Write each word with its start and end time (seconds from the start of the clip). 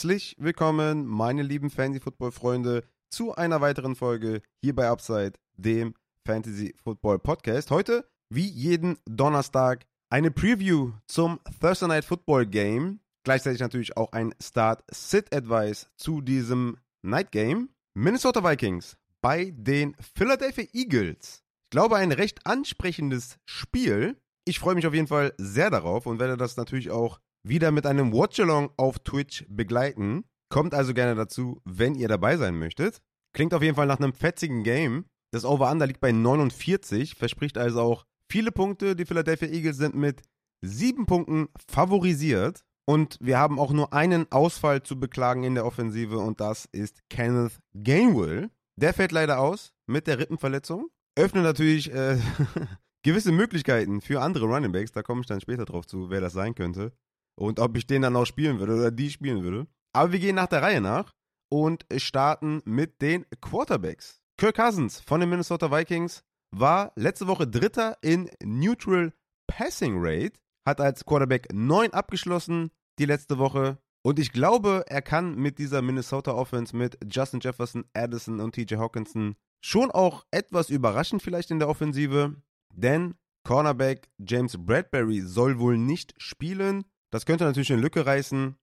Herzlich 0.00 0.34
willkommen, 0.38 1.04
meine 1.04 1.42
lieben 1.42 1.68
Fantasy-Football-Freunde, 1.68 2.84
zu 3.10 3.34
einer 3.34 3.60
weiteren 3.60 3.94
Folge 3.94 4.40
hier 4.64 4.74
bei 4.74 4.88
Upside, 4.88 5.34
dem 5.58 5.92
Fantasy-Football-Podcast. 6.26 7.70
Heute, 7.70 8.08
wie 8.30 8.48
jeden 8.48 8.96
Donnerstag, 9.04 9.84
eine 10.08 10.30
Preview 10.30 10.92
zum 11.06 11.38
Thursday 11.60 11.88
Night 11.88 12.06
Football 12.06 12.46
Game. 12.46 13.00
Gleichzeitig 13.26 13.60
natürlich 13.60 13.98
auch 13.98 14.12
ein 14.12 14.34
Start-Sit-Advice 14.42 15.90
zu 15.98 16.22
diesem 16.22 16.78
Night 17.02 17.30
Game. 17.30 17.68
Minnesota 17.92 18.42
Vikings 18.42 18.96
bei 19.20 19.52
den 19.54 19.94
Philadelphia 20.14 20.64
Eagles. 20.72 21.42
Ich 21.64 21.70
glaube, 21.72 21.96
ein 21.96 22.12
recht 22.12 22.46
ansprechendes 22.46 23.36
Spiel. 23.44 24.16
Ich 24.46 24.60
freue 24.60 24.76
mich 24.76 24.86
auf 24.86 24.94
jeden 24.94 25.08
Fall 25.08 25.34
sehr 25.36 25.68
darauf 25.68 26.06
und 26.06 26.18
werde 26.18 26.38
das 26.38 26.56
natürlich 26.56 26.90
auch 26.90 27.20
wieder 27.42 27.70
mit 27.70 27.86
einem 27.86 28.12
Watchalong 28.12 28.70
auf 28.76 28.98
Twitch 29.00 29.44
begleiten. 29.48 30.24
Kommt 30.48 30.74
also 30.74 30.94
gerne 30.94 31.14
dazu, 31.14 31.60
wenn 31.64 31.94
ihr 31.94 32.08
dabei 32.08 32.36
sein 32.36 32.58
möchtet. 32.58 33.00
Klingt 33.32 33.54
auf 33.54 33.62
jeden 33.62 33.76
Fall 33.76 33.86
nach 33.86 33.98
einem 33.98 34.12
fetzigen 34.12 34.64
Game. 34.64 35.06
Das 35.30 35.44
Over-Under 35.44 35.86
liegt 35.86 36.00
bei 36.00 36.10
49, 36.10 37.14
verspricht 37.14 37.56
also 37.56 37.80
auch 37.80 38.04
viele 38.28 38.50
Punkte. 38.50 38.96
Die 38.96 39.06
Philadelphia 39.06 39.48
Eagles 39.48 39.76
sind 39.76 39.94
mit 39.94 40.22
sieben 40.60 41.06
Punkten 41.06 41.48
favorisiert. 41.68 42.64
Und 42.86 43.18
wir 43.20 43.38
haben 43.38 43.60
auch 43.60 43.72
nur 43.72 43.92
einen 43.92 44.30
Ausfall 44.32 44.82
zu 44.82 44.98
beklagen 44.98 45.44
in 45.44 45.54
der 45.54 45.64
Offensive 45.64 46.18
und 46.18 46.40
das 46.40 46.68
ist 46.72 47.08
Kenneth 47.08 47.60
Gainwell. 47.72 48.50
Der 48.74 48.94
fällt 48.94 49.12
leider 49.12 49.38
aus 49.38 49.72
mit 49.86 50.08
der 50.08 50.18
Rippenverletzung. 50.18 50.88
Öffnet 51.14 51.44
natürlich 51.44 51.92
äh, 51.92 52.18
gewisse 53.04 53.30
Möglichkeiten 53.30 54.00
für 54.00 54.20
andere 54.22 54.46
Running 54.46 54.72
Backs. 54.72 54.90
Da 54.90 55.02
komme 55.02 55.20
ich 55.20 55.28
dann 55.28 55.40
später 55.40 55.66
drauf 55.66 55.86
zu, 55.86 56.10
wer 56.10 56.20
das 56.20 56.32
sein 56.32 56.56
könnte. 56.56 56.92
Und 57.40 57.58
ob 57.58 57.76
ich 57.76 57.86
den 57.86 58.02
dann 58.02 58.16
auch 58.16 58.26
spielen 58.26 58.58
würde 58.58 58.74
oder 58.74 58.90
die 58.90 59.10
spielen 59.10 59.42
würde. 59.42 59.66
Aber 59.94 60.12
wir 60.12 60.18
gehen 60.18 60.36
nach 60.36 60.48
der 60.48 60.62
Reihe 60.62 60.80
nach 60.80 61.14
und 61.50 61.86
starten 61.96 62.60
mit 62.66 63.00
den 63.00 63.24
Quarterbacks. 63.40 64.20
Kirk 64.36 64.56
Cousins 64.56 65.00
von 65.00 65.20
den 65.20 65.30
Minnesota 65.30 65.70
Vikings 65.70 66.22
war 66.54 66.92
letzte 66.96 67.26
Woche 67.26 67.46
Dritter 67.46 67.96
in 68.02 68.28
Neutral 68.42 69.14
Passing 69.46 69.94
Rate, 69.96 70.38
hat 70.66 70.80
als 70.80 71.06
Quarterback 71.06 71.48
9 71.52 71.92
abgeschlossen 71.92 72.70
die 72.98 73.06
letzte 73.06 73.38
Woche. 73.38 73.78
Und 74.02 74.18
ich 74.18 74.32
glaube, 74.32 74.84
er 74.86 75.02
kann 75.02 75.34
mit 75.34 75.58
dieser 75.58 75.80
Minnesota 75.80 76.32
Offense 76.32 76.76
mit 76.76 76.98
Justin 77.10 77.40
Jefferson, 77.40 77.84
Addison 77.94 78.40
und 78.40 78.54
TJ 78.54 78.76
Hawkinson 78.76 79.34
schon 79.64 79.90
auch 79.90 80.26
etwas 80.30 80.68
überraschen 80.68 81.20
vielleicht 81.20 81.50
in 81.50 81.58
der 81.58 81.68
Offensive. 81.68 82.36
Denn 82.74 83.14
Cornerback 83.44 84.10
James 84.18 84.56
Bradbury 84.58 85.22
soll 85.22 85.58
wohl 85.58 85.78
nicht 85.78 86.14
spielen. 86.18 86.84
Das 87.10 87.26
könnte 87.26 87.44
natürlich 87.44 87.72
eine 87.72 87.82
Lücke 87.82 88.06
reißen 88.06 88.56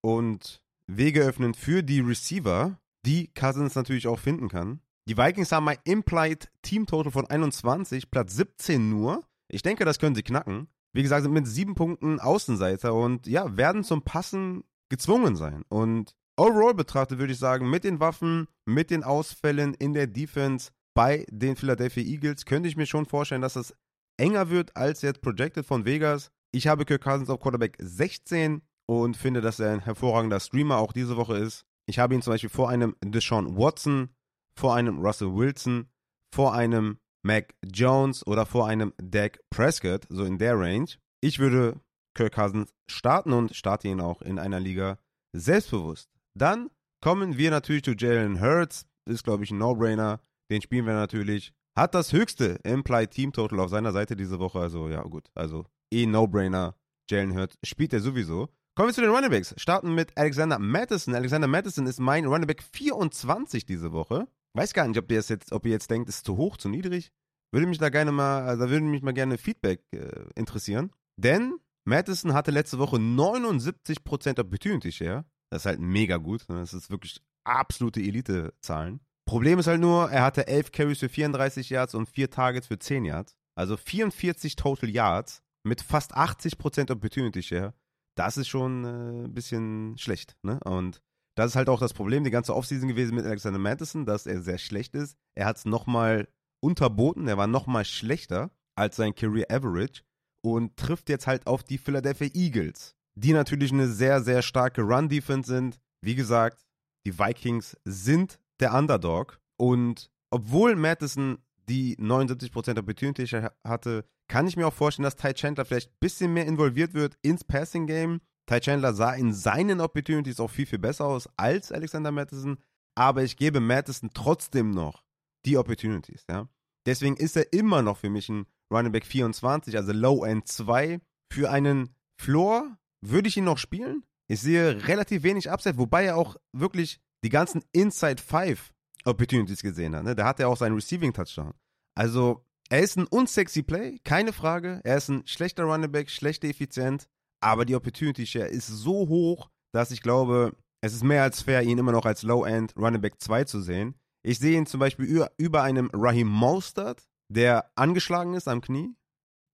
und 0.00 0.62
Wege 0.86 1.22
öffnen 1.22 1.54
für 1.54 1.82
die 1.82 2.00
Receiver, 2.00 2.78
die 3.06 3.28
Cousins 3.34 3.74
natürlich 3.74 4.08
auch 4.08 4.18
finden 4.18 4.48
kann. 4.48 4.80
Die 5.08 5.16
Vikings 5.16 5.52
haben 5.52 5.68
ein 5.68 5.78
Implied 5.84 6.50
Team 6.62 6.86
Total 6.86 7.10
von 7.10 7.26
21, 7.26 8.10
Platz 8.10 8.34
17 8.34 8.88
nur. 8.88 9.24
Ich 9.48 9.62
denke, 9.62 9.84
das 9.84 9.98
können 9.98 10.14
sie 10.14 10.22
knacken. 10.22 10.68
Wie 10.92 11.02
gesagt, 11.02 11.22
sind 11.22 11.32
mit 11.32 11.46
sieben 11.46 11.74
Punkten 11.74 12.20
Außenseiter 12.20 12.94
und 12.94 13.26
ja, 13.26 13.56
werden 13.56 13.82
zum 13.82 14.02
Passen 14.02 14.64
gezwungen 14.90 15.36
sein. 15.36 15.64
Und 15.68 16.14
overall 16.36 16.74
betrachtet 16.74 17.18
würde 17.18 17.32
ich 17.32 17.38
sagen, 17.38 17.68
mit 17.68 17.84
den 17.84 17.98
Waffen, 17.98 18.46
mit 18.64 18.90
den 18.90 19.02
Ausfällen 19.02 19.74
in 19.74 19.94
der 19.94 20.06
Defense 20.06 20.70
bei 20.94 21.24
den 21.30 21.56
Philadelphia 21.56 22.04
Eagles 22.04 22.44
könnte 22.44 22.68
ich 22.68 22.76
mir 22.76 22.86
schon 22.86 23.06
vorstellen, 23.06 23.40
dass 23.40 23.56
es 23.56 23.74
enger 24.18 24.50
wird 24.50 24.76
als 24.76 25.02
jetzt 25.02 25.22
projected 25.22 25.64
von 25.64 25.84
Vegas. 25.84 26.30
Ich 26.54 26.66
habe 26.66 26.84
Kirk 26.84 27.02
Cousins 27.02 27.30
auf 27.30 27.40
Quarterback 27.40 27.76
16 27.80 28.60
und 28.86 29.16
finde, 29.16 29.40
dass 29.40 29.58
er 29.58 29.72
ein 29.72 29.80
hervorragender 29.80 30.38
Streamer 30.38 30.76
auch 30.76 30.92
diese 30.92 31.16
Woche 31.16 31.38
ist. 31.38 31.64
Ich 31.86 31.98
habe 31.98 32.14
ihn 32.14 32.20
zum 32.20 32.34
Beispiel 32.34 32.50
vor 32.50 32.68
einem 32.68 32.94
Deshaun 33.02 33.56
Watson, 33.56 34.10
vor 34.58 34.74
einem 34.74 34.98
Russell 34.98 35.34
Wilson, 35.34 35.88
vor 36.34 36.52
einem 36.54 36.98
Mac 37.24 37.54
Jones 37.64 38.26
oder 38.26 38.44
vor 38.44 38.66
einem 38.66 38.92
Dak 39.02 39.40
Prescott, 39.50 40.06
so 40.10 40.24
in 40.24 40.38
der 40.38 40.58
Range. 40.58 40.88
Ich 41.22 41.38
würde 41.38 41.80
Kirk 42.14 42.34
Cousins 42.34 42.74
starten 42.86 43.32
und 43.32 43.56
starte 43.56 43.88
ihn 43.88 44.00
auch 44.00 44.20
in 44.20 44.38
einer 44.38 44.60
Liga 44.60 44.98
selbstbewusst. 45.32 46.10
Dann 46.34 46.70
kommen 47.00 47.38
wir 47.38 47.50
natürlich 47.50 47.84
zu 47.84 47.92
Jalen 47.92 48.40
Hurts. 48.40 48.86
Ist, 49.08 49.24
glaube 49.24 49.44
ich, 49.44 49.50
ein 49.50 49.58
No-Brainer. 49.58 50.20
Den 50.50 50.62
spielen 50.62 50.86
wir 50.86 50.94
natürlich. 50.94 51.52
Hat 51.76 51.94
das 51.94 52.12
höchste 52.12 52.60
Implied 52.62 53.10
Team 53.10 53.32
Total 53.32 53.58
auf 53.60 53.70
seiner 53.70 53.92
Seite 53.92 54.16
diese 54.16 54.38
Woche. 54.38 54.60
Also, 54.60 54.88
ja, 54.88 55.02
gut. 55.02 55.30
Also, 55.34 55.66
eh 55.92 56.06
No-Brainer. 56.06 56.74
Jalen 57.08 57.36
Hurts 57.36 57.58
spielt 57.62 57.92
er 57.92 58.00
sowieso. 58.00 58.48
Kommen 58.74 58.88
wir 58.88 58.94
zu 58.94 59.02
den 59.02 59.10
Runningbacks. 59.10 59.54
Starten 59.58 59.94
mit 59.94 60.16
Alexander 60.16 60.58
Madison. 60.58 61.14
Alexander 61.14 61.46
Madison 61.46 61.86
ist 61.86 62.00
mein 62.00 62.24
Runningback 62.24 62.62
24 62.62 63.66
diese 63.66 63.92
Woche. 63.92 64.26
Weiß 64.54 64.72
gar 64.72 64.88
nicht, 64.88 64.98
ob 64.98 65.10
ihr 65.10 65.20
jetzt, 65.20 65.52
ob 65.52 65.66
ihr 65.66 65.72
jetzt 65.72 65.90
denkt, 65.90 66.08
ist 66.08 66.24
zu 66.24 66.36
hoch, 66.36 66.56
zu 66.56 66.68
niedrig. 66.68 67.12
Würde 67.52 67.66
mich 67.66 67.78
da 67.78 67.90
gerne 67.90 68.12
mal, 68.12 68.44
also 68.44 68.70
würde 68.70 68.84
mich 68.84 69.02
mal 69.02 69.12
gerne 69.12 69.36
Feedback 69.36 69.82
äh, 69.92 70.24
interessieren. 70.36 70.90
Denn 71.18 71.58
Madison 71.84 72.32
hatte 72.32 72.50
letzte 72.50 72.78
Woche 72.78 72.96
79% 72.96 74.40
Opportunity 74.40 74.90
Share. 74.90 75.26
Das 75.50 75.62
ist 75.62 75.66
halt 75.66 75.80
mega 75.80 76.16
gut. 76.16 76.48
Ne? 76.48 76.60
Das 76.60 76.72
ist 76.72 76.90
wirklich 76.90 77.20
absolute 77.44 78.00
Elite-Zahlen. 78.00 79.00
Problem 79.26 79.58
ist 79.58 79.66
halt 79.66 79.80
nur, 79.80 80.10
er 80.10 80.22
hatte 80.22 80.46
11 80.46 80.72
Carries 80.72 80.98
für 80.98 81.08
34 81.08 81.68
Yards 81.68 81.94
und 81.94 82.08
4 82.08 82.30
Targets 82.30 82.68
für 82.68 82.78
10 82.78 83.04
Yards. 83.04 83.36
Also 83.54 83.76
44 83.76 84.56
Total 84.56 84.88
Yards 84.88 85.42
mit 85.64 85.80
fast 85.80 86.16
80% 86.16 86.90
Opportunity 86.90 87.42
Share. 87.42 87.74
Das 88.16 88.36
ist 88.36 88.48
schon 88.48 88.84
äh, 88.84 89.26
ein 89.26 89.34
bisschen 89.34 89.96
schlecht. 89.98 90.36
Ne? 90.42 90.60
Und 90.64 91.00
das 91.34 91.52
ist 91.52 91.56
halt 91.56 91.68
auch 91.68 91.80
das 91.80 91.94
Problem, 91.94 92.24
die 92.24 92.30
ganze 92.30 92.54
Offseason 92.54 92.88
gewesen 92.88 93.14
mit 93.14 93.24
Alexander 93.24 93.58
Madison, 93.58 94.04
dass 94.04 94.26
er 94.26 94.42
sehr 94.42 94.58
schlecht 94.58 94.94
ist. 94.94 95.16
Er 95.34 95.46
hat 95.46 95.56
es 95.56 95.64
nochmal 95.64 96.28
unterboten, 96.60 97.26
er 97.26 97.38
war 97.38 97.46
nochmal 97.46 97.84
schlechter 97.84 98.50
als 98.76 98.96
sein 98.96 99.14
Career 99.14 99.50
Average 99.50 100.02
und 100.42 100.76
trifft 100.76 101.08
jetzt 101.08 101.26
halt 101.26 101.46
auf 101.46 101.62
die 101.62 101.78
Philadelphia 101.78 102.28
Eagles, 102.34 102.94
die 103.14 103.32
natürlich 103.32 103.72
eine 103.72 103.88
sehr, 103.88 104.22
sehr 104.22 104.42
starke 104.42 104.82
Run-Defense 104.82 105.48
sind. 105.50 105.80
Wie 106.02 106.14
gesagt, 106.14 106.66
die 107.06 107.18
Vikings 107.18 107.76
sind 107.84 108.38
der 108.60 108.74
Underdog 108.74 109.40
und 109.56 110.10
obwohl 110.30 110.76
Madison 110.76 111.38
die 111.68 111.96
79% 111.96 112.78
Opportunity 112.78 113.26
hatte, 113.64 114.04
kann 114.28 114.46
ich 114.46 114.56
mir 114.56 114.66
auch 114.66 114.74
vorstellen, 114.74 115.04
dass 115.04 115.16
Ty 115.16 115.34
Chandler 115.34 115.64
vielleicht 115.64 115.90
ein 115.90 115.96
bisschen 116.00 116.32
mehr 116.32 116.46
involviert 116.46 116.94
wird 116.94 117.16
ins 117.22 117.44
Passing 117.44 117.86
Game. 117.86 118.20
Ty 118.46 118.60
Chandler 118.60 118.92
sah 118.94 119.12
in 119.12 119.32
seinen 119.32 119.80
Opportunities 119.80 120.40
auch 120.40 120.50
viel, 120.50 120.66
viel 120.66 120.78
besser 120.78 121.04
aus 121.04 121.28
als 121.36 121.70
Alexander 121.70 122.10
Madison, 122.10 122.58
aber 122.94 123.22
ich 123.22 123.36
gebe 123.36 123.60
Madison 123.60 124.10
trotzdem 124.12 124.70
noch 124.70 125.04
die 125.44 125.56
Opportunities, 125.56 126.24
ja. 126.28 126.48
Deswegen 126.86 127.16
ist 127.16 127.36
er 127.36 127.52
immer 127.52 127.82
noch 127.82 127.98
für 127.98 128.10
mich 128.10 128.28
ein 128.28 128.46
Running 128.72 128.92
Back 128.92 129.06
24, 129.06 129.76
also 129.76 129.92
Low 129.92 130.24
End 130.24 130.48
2. 130.48 131.00
Für 131.32 131.50
einen 131.50 131.94
Floor 132.20 132.76
würde 133.00 133.28
ich 133.28 133.36
ihn 133.36 133.44
noch 133.44 133.58
spielen. 133.58 134.02
Ich 134.28 134.40
sehe 134.40 134.86
relativ 134.88 135.22
wenig 135.22 135.50
Upside, 135.50 135.78
wobei 135.78 136.06
er 136.06 136.16
auch 136.16 136.36
wirklich 136.52 137.00
die 137.24 137.28
ganzen 137.28 137.62
Inside 137.72 138.20
5 138.20 138.71
Opportunities 139.04 139.62
gesehen 139.62 139.94
hat. 139.96 140.04
Ne? 140.04 140.14
Da 140.14 140.24
hat 140.24 140.40
er 140.40 140.48
auch 140.48 140.56
seinen 140.56 140.74
Receiving 140.74 141.12
Touchdown. 141.12 141.52
Also, 141.94 142.44
er 142.68 142.80
ist 142.80 142.96
ein 142.96 143.06
unsexy 143.06 143.62
Play, 143.62 143.98
keine 144.04 144.32
Frage. 144.32 144.80
Er 144.84 144.96
ist 144.96 145.08
ein 145.08 145.26
schlechter 145.26 145.64
Running 145.64 145.92
Back, 145.92 146.10
schlechter 146.10 146.48
Effizient, 146.48 147.08
aber 147.40 147.64
die 147.64 147.74
Opportunity 147.74 148.24
Share 148.26 148.48
ist 148.48 148.66
so 148.66 149.08
hoch, 149.08 149.50
dass 149.72 149.90
ich 149.90 150.00
glaube, 150.00 150.56
es 150.80 150.94
ist 150.94 151.04
mehr 151.04 151.22
als 151.22 151.42
fair, 151.42 151.62
ihn 151.62 151.78
immer 151.78 151.92
noch 151.92 152.06
als 152.06 152.22
Low 152.22 152.44
End 152.44 152.74
Running 152.76 153.00
Back 153.00 153.20
2 153.20 153.44
zu 153.44 153.60
sehen. 153.60 153.94
Ich 154.22 154.38
sehe 154.38 154.56
ihn 154.56 154.66
zum 154.66 154.80
Beispiel 154.80 155.26
über, 155.36 155.62
einem 155.62 155.90
Raheem 155.92 156.28
Mostert, 156.28 157.08
der 157.28 157.70
angeschlagen 157.74 158.34
ist 158.34 158.48
am 158.48 158.60
Knie, 158.60 158.94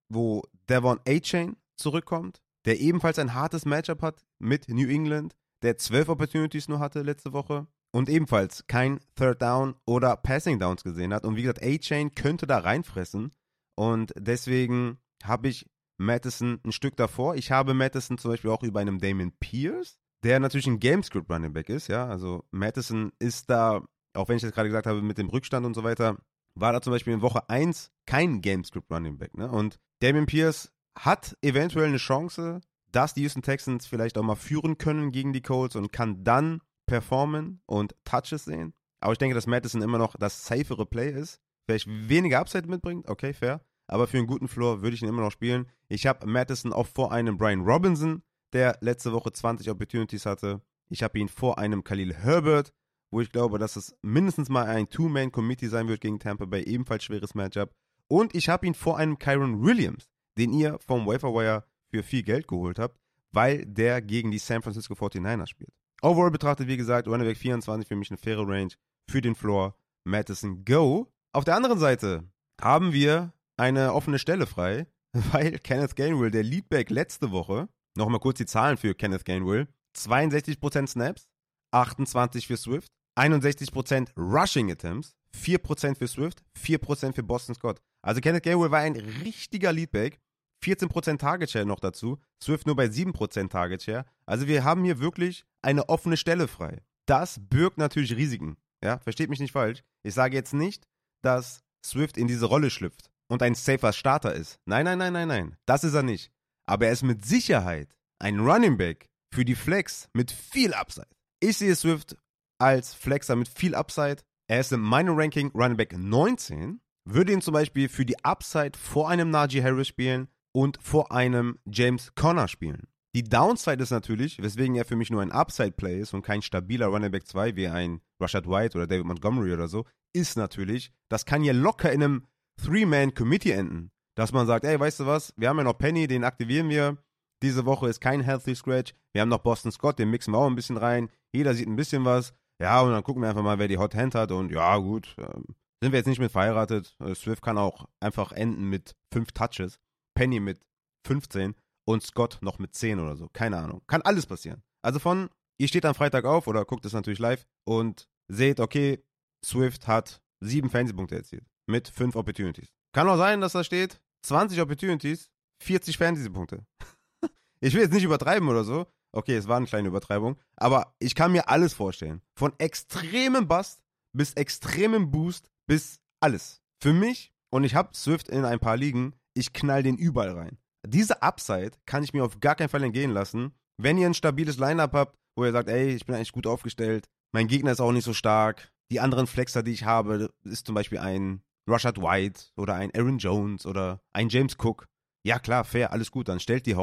wo 0.09 0.43
Devon 0.69 1.01
A-Chain 1.07 1.57
zurückkommt, 1.77 2.43
der 2.67 2.81
ebenfalls 2.81 3.19
ein 3.19 3.35
hartes 3.35 3.65
Matchup 3.65 4.03
hat 4.03 4.25
mit 4.39 4.69
New 4.69 4.89
England, 4.89 5.37
der 5.63 5.79
zwölf 5.79 6.09
Opportunities 6.09 6.69
nur 6.69 6.81
hatte 6.81 7.03
letzte 7.03 7.33
Woche 7.33 7.67
und 7.99 8.09
ebenfalls 8.09 8.67
kein 8.67 9.01
Third 9.17 9.43
Down 9.43 9.75
oder 9.85 10.17
Passing 10.17 10.59
Downs 10.59 10.85
gesehen 10.85 11.13
hat. 11.13 11.25
Und 11.25 11.37
wie 11.37 11.43
gesagt, 11.43 11.63
A-Chain 11.63 12.15
könnte 12.15 12.47
da 12.47 12.59
reinfressen. 12.59 13.33
Und 13.75 14.13
deswegen 14.17 14.99
habe 15.23 15.49
ich 15.49 15.67
Madison 15.99 16.61
ein 16.65 16.73
Stück 16.73 16.97
davor. 16.97 17.35
Ich 17.35 17.51
habe 17.51 17.75
Madison 17.75 18.19
zum 18.19 18.31
Beispiel 18.31 18.51
auch 18.51 18.63
über 18.63 18.81
einem 18.81 18.99
Damon 18.99 19.33
Pierce, 19.41 19.99
der 20.23 20.41
natürlich 20.41 20.67
ein 20.67 20.81
Gamescript 20.81 21.31
Running 21.31 21.53
Back 21.53 21.69
ist, 21.69 21.89
ja. 21.89 22.07
Also 22.07 22.45
Madison 22.51 23.13
ist 23.19 23.51
da 23.51 23.83
auch 24.19 24.29
wenn 24.29 24.37
ich 24.37 24.43
jetzt 24.43 24.55
gerade 24.55 24.69
gesagt 24.69 24.87
habe, 24.87 25.03
mit 25.03 25.19
dem 25.19 25.29
Rückstand 25.29 25.65
und 25.65 25.75
so 25.75 25.85
weiter, 25.85 26.17
war 26.55 26.73
da 26.73 26.81
zum 26.81 26.93
Beispiel 26.93 27.15
in 27.15 27.23
Woche 27.23 27.49
1 27.49 27.91
kein 28.07 28.41
Gamescript 28.41 28.91
Running 28.91 29.19
Back. 29.19 29.37
Ne? 29.37 29.51
Und 29.51 29.79
Damian 30.01 30.27
Pierce 30.27 30.73
hat 30.97 31.37
eventuell 31.43 31.87
eine 31.87 31.99
Chance, 31.99 32.61
dass 32.91 33.15
die 33.15 33.23
Houston 33.23 33.43
Texans 33.43 33.87
vielleicht 33.87 34.19
auch 34.19 34.23
mal 34.23 34.35
führen 34.35 34.79
können 34.79 35.13
gegen 35.13 35.33
die 35.33 35.43
Colts 35.43 35.77
und 35.77 35.93
kann 35.93 36.25
dann 36.25 36.61
performen 36.89 37.61
und 37.67 37.95
Touches 38.05 38.45
sehen. 38.45 38.75
Aber 39.01 39.13
ich 39.13 39.19
denke, 39.19 39.35
dass 39.35 39.47
Madison 39.47 39.83
immer 39.83 39.99
noch 39.99 40.17
das 40.17 40.45
safere 40.45 40.87
Play 40.87 41.11
ist. 41.11 41.41
Vielleicht 41.67 41.87
weniger 41.87 42.41
Upside 42.41 42.67
mitbringt, 42.67 43.09
okay, 43.09 43.33
fair. 43.33 43.61
Aber 43.87 44.07
für 44.07 44.19
einen 44.19 44.27
guten 44.27 44.49
Floor 44.49 44.83
würde 44.83 44.97
ich 44.97 45.03
ihn 45.03 45.09
immer 45.09 45.23
noch 45.23 45.31
spielen. 45.33 45.67
Ich 45.89 46.07
habe 46.07 46.27
Madison 46.27 46.73
auch 46.73 46.87
vor 46.87 47.13
einem 47.13 47.39
Brian 47.39 47.61
Robinson, 47.61 48.23
der 48.53 48.77
letzte 48.81 49.13
Woche 49.13 49.33
20 49.33 49.71
Opportunities 49.71 50.27
hatte. 50.27 50.61
Ich 50.91 51.03
habe 51.03 51.19
ihn 51.19 51.29
vor 51.29 51.59
einem 51.59 51.85
Khalil 51.85 52.15
Herbert, 52.15 52.73
wo 53.11 53.21
ich 53.21 53.31
glaube, 53.31 53.59
dass 53.59 53.77
es 53.77 53.97
mindestens 54.03 54.49
mal 54.49 54.67
ein 54.67 54.89
Two-Man-Committee 54.89 55.69
sein 55.69 55.89
wird 55.89 56.01
gegen 56.01 56.19
Tampa 56.19 56.45
Bay, 56.45 56.63
ebenfalls 56.65 57.05
schweres 57.05 57.35
Matchup. 57.35 57.75
Und 58.09 58.35
ich 58.35 58.49
habe 58.49 58.67
ihn 58.67 58.75
vor 58.75 58.99
einem 58.99 59.19
Kyron 59.19 59.63
Williams, 59.63 60.11
den 60.37 60.53
ihr 60.53 60.79
vom 60.81 61.07
Waferwire 61.07 61.65
für 61.91 62.03
viel 62.03 62.23
Geld 62.23 62.49
geholt 62.49 62.79
habt, 62.79 62.99
weil 63.33 63.65
der 63.67 64.03
gegen 64.03 64.31
die 64.31 64.39
San 64.39 64.63
Francisco 64.63 64.95
49ers 64.95 65.47
spielt. 65.47 65.73
Overall 66.03 66.31
betrachtet, 66.31 66.69
wie 66.69 66.77
gesagt, 66.77 67.09
Running 67.09 67.27
Back 67.27 67.37
24 67.37 67.89
für 67.89 67.97
mich 67.97 68.11
eine 68.11 68.19
faire 68.19 68.47
Range 68.47 68.71
für 69.11 69.21
den 69.21 69.35
Floor. 69.35 69.75
Madison 70.05 70.65
Go. 70.65 71.13
Auf 71.33 71.45
der 71.45 71.57
anderen 71.57 71.79
Seite 71.79 72.25
haben 72.61 72.93
wir 72.93 73.33
eine 73.57 73.93
offene 73.93 74.19
Stelle 74.19 74.47
frei, 74.47 74.87
weil 75.33 75.59
Kenneth 75.59 75.97
Gainwell, 75.97 76.31
der 76.31 76.43
Leadback 76.43 76.91
letzte 76.91 77.31
Woche, 77.31 77.69
nochmal 77.97 78.21
kurz 78.21 78.39
die 78.39 78.47
Zahlen 78.47 78.77
für 78.77 78.95
Kenneth 78.95 79.25
Gainwell, 79.25 79.69
62% 79.97 80.87
Snaps, 80.87 81.29
28 81.73 82.47
für 82.47 82.57
Swift, 82.57 82.93
61% 83.19 84.17
Rushing 84.17 84.71
Attempts, 84.71 85.17
4% 85.37 85.97
für 85.97 86.09
Swift, 86.09 86.43
4% 86.57 87.15
für 87.15 87.23
Boston 87.23 87.55
Scott. 87.55 87.81
Also 88.03 88.21
Kenneth 88.21 88.45
Gainwell 88.45 88.71
war 88.71 88.81
ein 88.81 88.97
richtiger 88.97 89.73
Leadback. 89.73 90.21
14% 90.63 91.19
Target 91.19 91.51
Share 91.51 91.67
noch 91.67 91.81
dazu. 91.81 92.19
Swift 92.43 92.67
nur 92.67 92.77
bei 92.77 92.87
7% 92.87 93.49
Target 93.49 93.83
Share. 93.83 94.05
Also 94.27 94.47
wir 94.47 94.65
haben 94.65 94.85
hier 94.85 94.99
wirklich 94.99 95.45
eine 95.63 95.89
offene 95.89 96.17
Stelle 96.17 96.49
frei. 96.49 96.83
Das 97.07 97.41
birgt 97.49 97.79
natürlich 97.79 98.17
Risiken. 98.17 98.57
Ja, 98.83 98.99
versteht 98.99 99.31
mich 99.31 99.41
nicht 99.41 99.53
falsch. 99.53 99.83
Ich 100.03 100.15
sage 100.15 100.37
jetzt 100.37 100.55
nicht, 100.55 100.87
dass 101.23 101.63
Swift 101.85 102.17
in 102.17 102.29
diese 102.29 102.47
Rolle 102.47 102.71
schlüpft 102.71 103.11
und 103.29 103.43
ein 103.43 103.55
safer 103.55 103.93
Starter 103.93 104.35
ist. 104.35 104.59
Nein, 104.67 104.85
nein, 104.85 104.99
nein, 104.99 105.13
nein, 105.13 105.29
nein. 105.29 105.57
Das 105.67 105.85
ist 105.85 105.95
er 105.95 106.03
nicht. 106.03 106.31
Aber 106.67 106.87
er 106.87 106.93
ist 106.93 107.03
mit 107.03 107.25
Sicherheit 107.25 107.97
ein 108.19 108.41
Running 108.41 108.77
Back 108.77 109.09
für 109.33 109.45
die 109.45 109.55
Flex 109.55 110.09
mit 110.13 110.31
viel 110.31 110.75
Upside. 110.75 111.09
Ich 111.41 111.59
sehe 111.59 111.75
Swift 111.75 112.17
als 112.59 112.95
Flexer 112.95 113.37
mit 113.37 113.49
viel 113.49 113.75
Upside. 113.75 114.23
Er 114.49 114.61
ist 114.61 114.73
in 114.73 114.81
meinem 114.81 115.17
Ranking 115.17 115.51
Running 115.55 115.77
Back 115.77 115.97
19. 115.97 116.81
Würde 117.05 117.33
ihn 117.33 117.41
zum 117.41 117.55
Beispiel 117.55 117.89
für 117.89 118.05
die 118.05 118.23
Upside 118.25 118.79
vor 118.79 119.09
einem 119.09 119.31
Najee 119.31 119.63
Harris 119.63 119.89
spielen 119.89 120.29
und 120.59 120.77
vor 120.83 121.13
einem 121.13 121.61
James 121.67 122.17
Conner 122.17 122.49
spielen. 122.49 122.89
Die 123.15 123.23
Downside 123.23 123.81
ist 123.81 123.93
natürlich, 123.93 124.43
weswegen 124.43 124.75
er 124.75 124.85
für 124.85 124.97
mich 124.97 125.09
nur 125.09 125.23
ein 125.23 125.31
Upside-Play 125.31 126.01
ist 126.01 126.15
und 126.15 126.23
kein 126.23 126.43
stabiler 126.43 126.89
Running 126.89 127.13
Back 127.13 127.29
2 127.29 127.55
wie 127.55 127.69
ein 127.69 128.01
Rashad 128.21 128.49
White 128.49 128.77
oder 128.77 128.89
David 128.89 129.07
Montgomery 129.07 129.53
oder 129.53 129.69
so, 129.69 129.87
ist 130.13 130.37
natürlich, 130.37 130.91
das 131.09 131.27
kann 131.27 131.45
ja 131.45 131.53
locker 131.53 131.93
in 131.93 132.03
einem 132.03 132.27
Three-Man-Committee 132.61 133.53
enden. 133.53 133.93
Dass 134.17 134.33
man 134.33 134.49
sagt, 134.49 134.65
ey, 134.65 134.81
weißt 134.81 134.99
du 134.99 135.07
was, 135.07 135.33
wir 135.37 135.49
haben 135.49 135.59
ja 135.59 135.63
noch 135.63 135.79
Penny, 135.79 136.09
den 136.09 136.25
aktivieren 136.25 136.69
wir. 136.71 136.99
Diese 137.41 137.65
Woche 137.65 137.89
ist 137.89 138.01
kein 138.01 138.21
Healthy 138.21 138.57
Scratch. 138.57 138.95
Wir 139.13 139.23
haben 139.23 139.29
noch 139.29 139.45
Boston 139.45 139.71
Scott, 139.71 140.01
den 140.01 140.11
mixen 140.11 140.35
wir 140.35 140.39
auch 140.39 140.49
ein 140.49 140.57
bisschen 140.57 140.77
rein. 140.77 141.09
Jeder 141.33 141.55
sieht 141.55 141.69
ein 141.69 141.77
bisschen 141.77 142.05
was. 142.05 142.35
Ja, 142.61 142.81
und 142.81 142.91
dann 142.91 143.05
gucken 143.05 143.23
wir 143.23 143.29
einfach 143.29 143.45
mal, 143.45 143.61
wer 143.61 143.69
die 143.69 143.79
Hot 143.79 143.95
Hand 143.95 144.17
hat. 144.17 144.33
Und 144.33 144.51
ja, 144.51 144.77
gut, 144.79 145.15
ähm, 145.19 145.45
sind 145.81 145.93
wir 145.93 145.99
jetzt 146.01 146.09
nicht 146.09 146.19
mit 146.19 146.33
verheiratet. 146.33 146.97
Äh, 146.99 147.15
Swift 147.15 147.43
kann 147.43 147.59
auch 147.59 147.87
einfach 148.01 148.33
enden 148.33 148.65
mit 148.65 148.97
fünf 149.13 149.31
Touches. 149.31 149.79
Penny 150.19 150.41
mit 150.41 150.61
15 151.07 151.55
und 151.87 152.03
Scott 152.03 152.39
noch 152.41 152.59
mit 152.59 152.75
10 152.75 152.99
oder 152.99 153.15
so. 153.15 153.29
Keine 153.33 153.57
Ahnung. 153.57 153.83
Kann 153.87 154.03
alles 154.03 154.27
passieren. 154.27 154.65
Also 154.83 154.99
von, 154.99 155.31
ihr 155.59 155.69
steht 155.69 155.85
am 155.85 155.95
Freitag 155.95 156.25
auf 156.25 156.49
oder 156.49 156.65
guckt 156.65 156.85
es 156.85 156.93
natürlich 156.93 157.21
live 157.21 157.47
und 157.65 158.09
seht, 158.27 158.59
okay, 158.59 159.01
Swift 159.47 159.87
hat 159.87 160.21
sieben 160.41 160.71
Fantasy-Punkte 160.71 161.15
erzielt 161.15 161.47
mit 161.69 161.87
fünf 161.87 162.17
Opportunities. 162.17 162.69
Kann 162.93 163.09
auch 163.09 163.17
sein, 163.17 163.41
dass 163.41 163.53
da 163.53 163.63
steht 163.63 164.01
20 164.27 164.61
Opportunities, 164.61 165.31
40 165.63 165.97
Fantasy-Punkte. 165.99 166.67
ich 167.61 167.75
will 167.75 167.83
jetzt 167.83 167.93
nicht 167.93 168.03
übertreiben 168.03 168.49
oder 168.49 168.65
so. 168.65 168.89
Okay, 169.13 169.37
es 169.37 169.47
war 169.47 169.59
eine 169.59 169.67
kleine 169.67 169.87
Übertreibung. 169.87 170.37
Aber 170.57 170.97
ich 170.99 171.15
kann 171.15 171.31
mir 171.31 171.49
alles 171.49 171.75
vorstellen. 171.75 172.23
Von 172.37 172.53
extremem 172.59 173.47
Bust 173.47 173.85
bis 174.13 174.33
extremem 174.33 175.13
Boost 175.13 175.49
bis 175.69 176.01
alles. 176.19 176.61
Für 176.83 176.93
mich, 176.93 177.33
und 177.51 177.63
ich 177.63 177.77
habe 177.77 177.95
Swift 177.95 178.29
in 178.29 178.45
ein 178.45 178.59
paar 178.59 178.77
Ligen, 178.77 179.15
ich 179.39 179.53
knall 179.53 179.83
den 179.83 179.97
überall 179.97 180.33
rein. 180.33 180.59
Diese 180.87 181.23
Upside 181.23 181.73
kann 181.87 182.03
ich 182.03 182.13
mir 182.13 182.25
auf 182.25 182.41
gar 182.41 182.55
keinen 182.55 182.69
Fall 182.69 182.83
entgehen 182.83 183.11
lassen. 183.11 183.53
Wenn 183.81 183.99
ihr 183.99 184.07
ein 184.07 184.15
stabiles 184.15 184.59
Lineup 184.59 184.93
habt, 184.93 185.17
wo 185.37 185.45
ihr 185.45 185.53
sagt, 185.53 185.69
ey, 185.69 185.95
ich 185.95 186.07
bin 186.07 186.15
eigentlich 186.15 186.33
gut 186.33 186.47
aufgestellt, 186.47 187.07
mein 187.33 187.49
Gegner 187.49 187.73
ist 187.73 187.81
auch 187.81 187.93
nicht 187.93 188.05
so 188.05 188.15
stark, 188.15 188.73
die 188.91 189.01
anderen 189.01 189.27
Flexer, 189.27 189.63
die 189.63 189.73
ich 189.73 189.85
habe, 189.85 190.33
ist 190.45 190.67
zum 190.67 190.75
Beispiel 190.75 190.99
ein 190.99 191.43
Rashad 191.69 192.01
White 192.01 192.47
oder 192.57 192.75
ein 192.75 192.95
Aaron 192.95 193.19
Jones 193.19 193.67
oder 193.67 194.01
ein 194.13 194.29
James 194.29 194.57
Cook. 194.59 194.87
Ja, 195.27 195.39
klar, 195.39 195.65
fair, 195.65 195.93
alles 195.93 196.11
gut, 196.11 196.29
dann 196.29 196.41
stellt 196.41 196.67
die, 196.67 196.75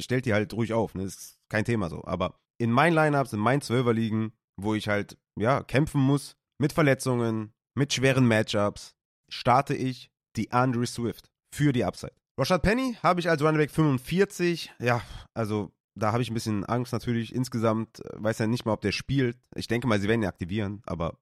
stellt 0.00 0.26
die 0.26 0.34
halt 0.34 0.52
ruhig 0.52 0.72
auf, 0.74 0.94
ne? 0.94 1.04
ist 1.04 1.38
kein 1.48 1.64
Thema 1.64 1.88
so. 1.88 2.04
Aber 2.04 2.38
in 2.58 2.70
meinen 2.70 2.94
Lineups, 2.94 3.32
in 3.32 3.40
meinen 3.40 3.62
Zwölferligen, 3.62 4.32
wo 4.60 4.74
ich 4.74 4.88
halt, 4.88 5.16
ja, 5.38 5.62
kämpfen 5.62 6.00
muss 6.00 6.36
mit 6.58 6.72
Verletzungen, 6.72 7.52
mit 7.74 7.92
schweren 7.92 8.28
Matchups, 8.28 8.94
starte 9.30 9.74
ich 9.74 10.10
die 10.36 10.52
Andre 10.52 10.86
Swift 10.86 11.33
für 11.54 11.72
die 11.72 11.84
Upside. 11.84 12.12
Rashad 12.36 12.62
Penny 12.62 12.96
habe 13.02 13.20
ich 13.20 13.30
als 13.30 13.40
Running 13.42 13.68
45. 13.68 14.72
Ja, 14.80 15.02
also 15.34 15.72
da 15.94 16.12
habe 16.12 16.22
ich 16.22 16.30
ein 16.30 16.34
bisschen 16.34 16.64
Angst 16.64 16.92
natürlich. 16.92 17.34
Insgesamt 17.34 18.04
äh, 18.04 18.10
weiß 18.14 18.38
ja 18.38 18.46
nicht 18.46 18.64
mal, 18.64 18.72
ob 18.72 18.80
der 18.80 18.92
spielt. 18.92 19.38
Ich 19.54 19.68
denke 19.68 19.86
mal, 19.86 20.00
sie 20.00 20.08
werden 20.08 20.22
ihn 20.22 20.28
aktivieren, 20.28 20.82
aber 20.86 21.18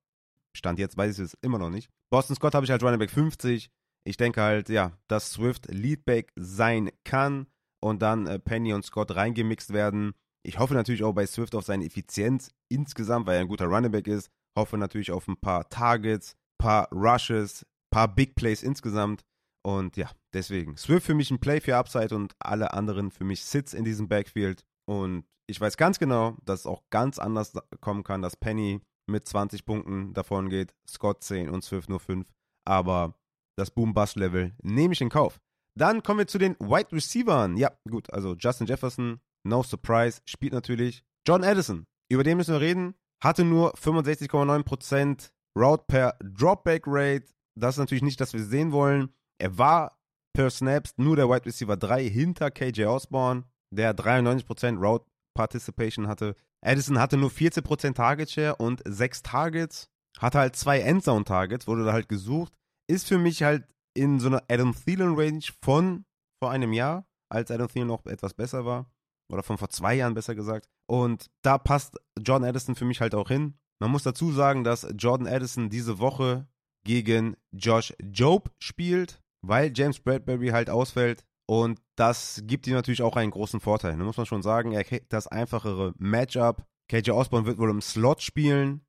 Stand 0.56 0.78
jetzt 0.78 0.96
weiß 0.96 1.18
ich 1.18 1.24
es 1.24 1.34
immer 1.42 1.58
noch 1.58 1.70
nicht. 1.70 1.90
Boston 2.10 2.36
Scott 2.36 2.54
habe 2.54 2.64
ich 2.64 2.72
als 2.72 2.82
Running 2.82 3.08
50. 3.08 3.70
Ich 4.04 4.16
denke 4.16 4.42
halt, 4.42 4.68
ja, 4.68 4.92
dass 5.06 5.32
Swift 5.32 5.66
Leadback 5.66 6.32
sein 6.36 6.90
kann 7.04 7.46
und 7.80 8.00
dann 8.00 8.26
äh, 8.26 8.38
Penny 8.38 8.72
und 8.72 8.84
Scott 8.84 9.14
reingemixt 9.14 9.72
werden. 9.72 10.12
Ich 10.44 10.58
hoffe 10.58 10.74
natürlich 10.74 11.04
auch 11.04 11.12
bei 11.12 11.26
Swift 11.26 11.54
auf 11.54 11.64
seine 11.64 11.84
Effizienz 11.84 12.50
insgesamt, 12.68 13.26
weil 13.26 13.36
er 13.36 13.42
ein 13.42 13.48
guter 13.48 13.66
Running 13.66 13.92
Back 13.92 14.08
ist. 14.08 14.30
Hoffe 14.58 14.76
natürlich 14.76 15.12
auf 15.12 15.28
ein 15.28 15.36
paar 15.36 15.68
Targets, 15.68 16.36
paar 16.58 16.90
Rushes, 16.92 17.64
paar 17.90 18.08
Big 18.08 18.34
Plays 18.34 18.62
insgesamt. 18.62 19.22
Und 19.64 19.96
ja, 19.96 20.10
deswegen. 20.32 20.76
Swift 20.76 21.06
für 21.06 21.14
mich 21.14 21.30
ein 21.30 21.38
Play 21.38 21.60
für 21.60 21.76
Upside 21.76 22.14
und 22.14 22.34
alle 22.38 22.72
anderen 22.72 23.10
für 23.10 23.24
mich 23.24 23.44
Sits 23.44 23.74
in 23.74 23.84
diesem 23.84 24.08
Backfield. 24.08 24.64
Und 24.86 25.24
ich 25.46 25.60
weiß 25.60 25.76
ganz 25.76 25.98
genau, 25.98 26.36
dass 26.44 26.60
es 26.60 26.66
auch 26.66 26.82
ganz 26.90 27.18
anders 27.18 27.52
kommen 27.80 28.02
kann, 28.02 28.22
dass 28.22 28.36
Penny 28.36 28.80
mit 29.08 29.26
20 29.26 29.64
Punkten 29.64 30.14
davon 30.14 30.48
geht, 30.48 30.74
Scott 30.88 31.22
10 31.22 31.48
und 31.50 31.64
Swift 31.64 31.88
nur 31.88 32.00
5. 32.00 32.26
Aber 32.64 33.14
das 33.56 33.70
Boom-Bust-Level 33.70 34.52
nehme 34.62 34.94
ich 34.94 35.00
in 35.00 35.08
Kauf. 35.08 35.40
Dann 35.78 36.02
kommen 36.02 36.20
wir 36.20 36.26
zu 36.26 36.38
den 36.38 36.54
Wide 36.58 36.92
Receivern. 36.92 37.56
Ja, 37.56 37.72
gut, 37.88 38.12
also 38.12 38.34
Justin 38.34 38.66
Jefferson, 38.66 39.20
no 39.44 39.62
surprise, 39.62 40.20
spielt 40.26 40.52
natürlich. 40.52 41.02
John 41.26 41.44
Addison, 41.44 41.86
über 42.10 42.24
den 42.24 42.36
müssen 42.36 42.54
wir 42.54 42.60
reden, 42.60 42.94
hatte 43.22 43.44
nur 43.44 43.74
65,9% 43.74 45.30
Route 45.56 45.84
per 45.86 46.16
Dropback 46.22 46.84
Rate. 46.86 47.26
Das 47.54 47.74
ist 47.74 47.78
natürlich 47.78 48.02
nicht, 48.02 48.20
das 48.20 48.32
wir 48.32 48.42
sehen 48.42 48.72
wollen. 48.72 49.14
Er 49.42 49.58
war 49.58 49.98
per 50.34 50.50
Snaps 50.50 50.94
nur 50.98 51.16
der 51.16 51.28
Wide 51.28 51.46
Receiver 51.46 51.76
3 51.76 52.08
hinter 52.08 52.52
KJ 52.52 52.84
Osborne, 52.84 53.42
der 53.74 53.92
93% 53.92 54.78
Route 54.78 55.04
Participation 55.34 56.06
hatte. 56.06 56.36
Addison 56.64 57.00
hatte 57.00 57.16
nur 57.16 57.30
14% 57.30 57.94
Target 57.94 58.30
Share 58.30 58.54
und 58.54 58.82
6 58.84 59.24
Targets. 59.24 59.88
Hatte 60.20 60.38
halt 60.38 60.54
zwei 60.54 60.78
Endzone 60.78 61.24
Targets, 61.24 61.66
wurde 61.66 61.84
da 61.84 61.92
halt 61.92 62.08
gesucht. 62.08 62.52
Ist 62.88 63.08
für 63.08 63.18
mich 63.18 63.42
halt 63.42 63.64
in 63.94 64.20
so 64.20 64.28
einer 64.28 64.44
Adam 64.48 64.76
Thielen 64.76 65.16
Range 65.16 65.42
von 65.60 66.04
vor 66.40 66.52
einem 66.52 66.72
Jahr, 66.72 67.04
als 67.28 67.50
Adam 67.50 67.66
Thielen 67.66 67.88
noch 67.88 68.06
etwas 68.06 68.34
besser 68.34 68.64
war. 68.64 68.92
Oder 69.28 69.42
von 69.42 69.58
vor 69.58 69.70
zwei 69.70 69.94
Jahren 69.94 70.14
besser 70.14 70.36
gesagt. 70.36 70.68
Und 70.86 71.26
da 71.42 71.58
passt 71.58 71.98
Jordan 72.16 72.48
Addison 72.48 72.76
für 72.76 72.84
mich 72.84 73.00
halt 73.00 73.16
auch 73.16 73.28
hin. 73.28 73.58
Man 73.80 73.90
muss 73.90 74.04
dazu 74.04 74.30
sagen, 74.30 74.62
dass 74.62 74.86
Jordan 74.96 75.26
Addison 75.26 75.68
diese 75.68 75.98
Woche 75.98 76.46
gegen 76.84 77.36
Josh 77.50 77.92
Job 78.00 78.52
spielt 78.60 79.21
weil 79.42 79.72
James 79.74 80.00
Bradbury 80.00 80.48
halt 80.48 80.70
ausfällt. 80.70 81.24
Und 81.46 81.80
das 81.96 82.42
gibt 82.46 82.66
ihm 82.66 82.74
natürlich 82.74 83.02
auch 83.02 83.16
einen 83.16 83.30
großen 83.30 83.60
Vorteil. 83.60 83.96
Da 83.96 84.04
muss 84.04 84.16
man 84.16 84.26
schon 84.26 84.42
sagen, 84.42 84.72
er 84.72 84.84
kriegt 84.84 85.12
das 85.12 85.26
einfachere 85.26 85.92
Matchup. 85.98 86.64
KJ 86.88 87.10
Osborne 87.10 87.46
wird 87.46 87.58
wohl 87.58 87.70
im 87.70 87.80
Slot 87.80 88.22
spielen 88.22 88.82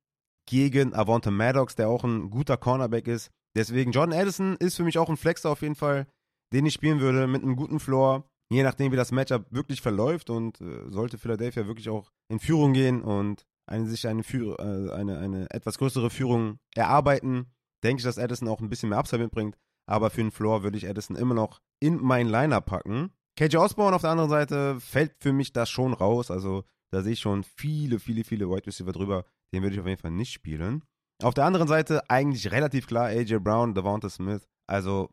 gegen 0.46 0.94
Avonte 0.94 1.30
Maddox, 1.30 1.74
der 1.74 1.88
auch 1.88 2.04
ein 2.04 2.30
guter 2.30 2.56
Cornerback 2.56 3.08
ist. 3.08 3.30
Deswegen, 3.56 3.92
Jordan 3.92 4.18
Addison 4.18 4.56
ist 4.56 4.76
für 4.76 4.84
mich 4.84 4.98
auch 4.98 5.08
ein 5.08 5.16
Flexer 5.16 5.50
auf 5.50 5.62
jeden 5.62 5.74
Fall, 5.74 6.06
den 6.52 6.66
ich 6.66 6.74
spielen 6.74 7.00
würde 7.00 7.26
mit 7.26 7.42
einem 7.42 7.56
guten 7.56 7.80
Floor. 7.80 8.24
Je 8.50 8.62
nachdem, 8.62 8.92
wie 8.92 8.96
das 8.96 9.12
Matchup 9.12 9.46
wirklich 9.50 9.80
verläuft 9.80 10.30
und 10.30 10.60
äh, 10.60 10.90
sollte 10.90 11.18
Philadelphia 11.18 11.66
wirklich 11.66 11.88
auch 11.88 12.10
in 12.28 12.40
Führung 12.40 12.72
gehen 12.72 13.02
und 13.02 13.44
eine, 13.66 13.88
sich 13.88 14.06
eine, 14.06 14.22
Führ 14.22 14.58
äh, 14.60 14.92
eine, 14.92 15.18
eine 15.18 15.50
etwas 15.50 15.78
größere 15.78 16.10
Führung 16.10 16.58
erarbeiten, 16.74 17.46
denke 17.82 18.00
ich, 18.00 18.04
dass 18.04 18.18
Addison 18.18 18.48
auch 18.48 18.60
ein 18.60 18.68
bisschen 18.68 18.90
mehr 18.90 18.98
Upside 18.98 19.22
mitbringt 19.22 19.56
aber 19.86 20.10
für 20.10 20.22
den 20.22 20.30
Floor 20.30 20.62
würde 20.62 20.76
ich 20.76 20.88
Addison 20.88 21.16
immer 21.16 21.34
noch 21.34 21.60
in 21.80 22.02
mein 22.02 22.28
Liner 22.28 22.60
packen. 22.60 23.12
KJ 23.36 23.56
Osborne 23.56 23.96
auf 23.96 24.02
der 24.02 24.10
anderen 24.10 24.30
Seite 24.30 24.80
fällt 24.80 25.14
für 25.20 25.32
mich 25.32 25.52
das 25.52 25.68
schon 25.68 25.92
raus. 25.92 26.30
Also 26.30 26.64
da 26.92 27.02
sehe 27.02 27.14
ich 27.14 27.20
schon 27.20 27.42
viele, 27.42 27.98
viele, 27.98 28.24
viele 28.24 28.48
Wide 28.48 28.66
Receiver 28.66 28.92
drüber. 28.92 29.24
Den 29.52 29.62
würde 29.62 29.74
ich 29.74 29.80
auf 29.80 29.86
jeden 29.86 30.00
Fall 30.00 30.12
nicht 30.12 30.32
spielen. 30.32 30.84
Auf 31.22 31.34
der 31.34 31.44
anderen 31.44 31.68
Seite 31.68 32.08
eigentlich 32.08 32.50
relativ 32.50 32.86
klar 32.86 33.06
AJ 33.06 33.38
Brown, 33.38 33.74
Devonta 33.74 34.08
Smith. 34.08 34.46
Also 34.66 35.10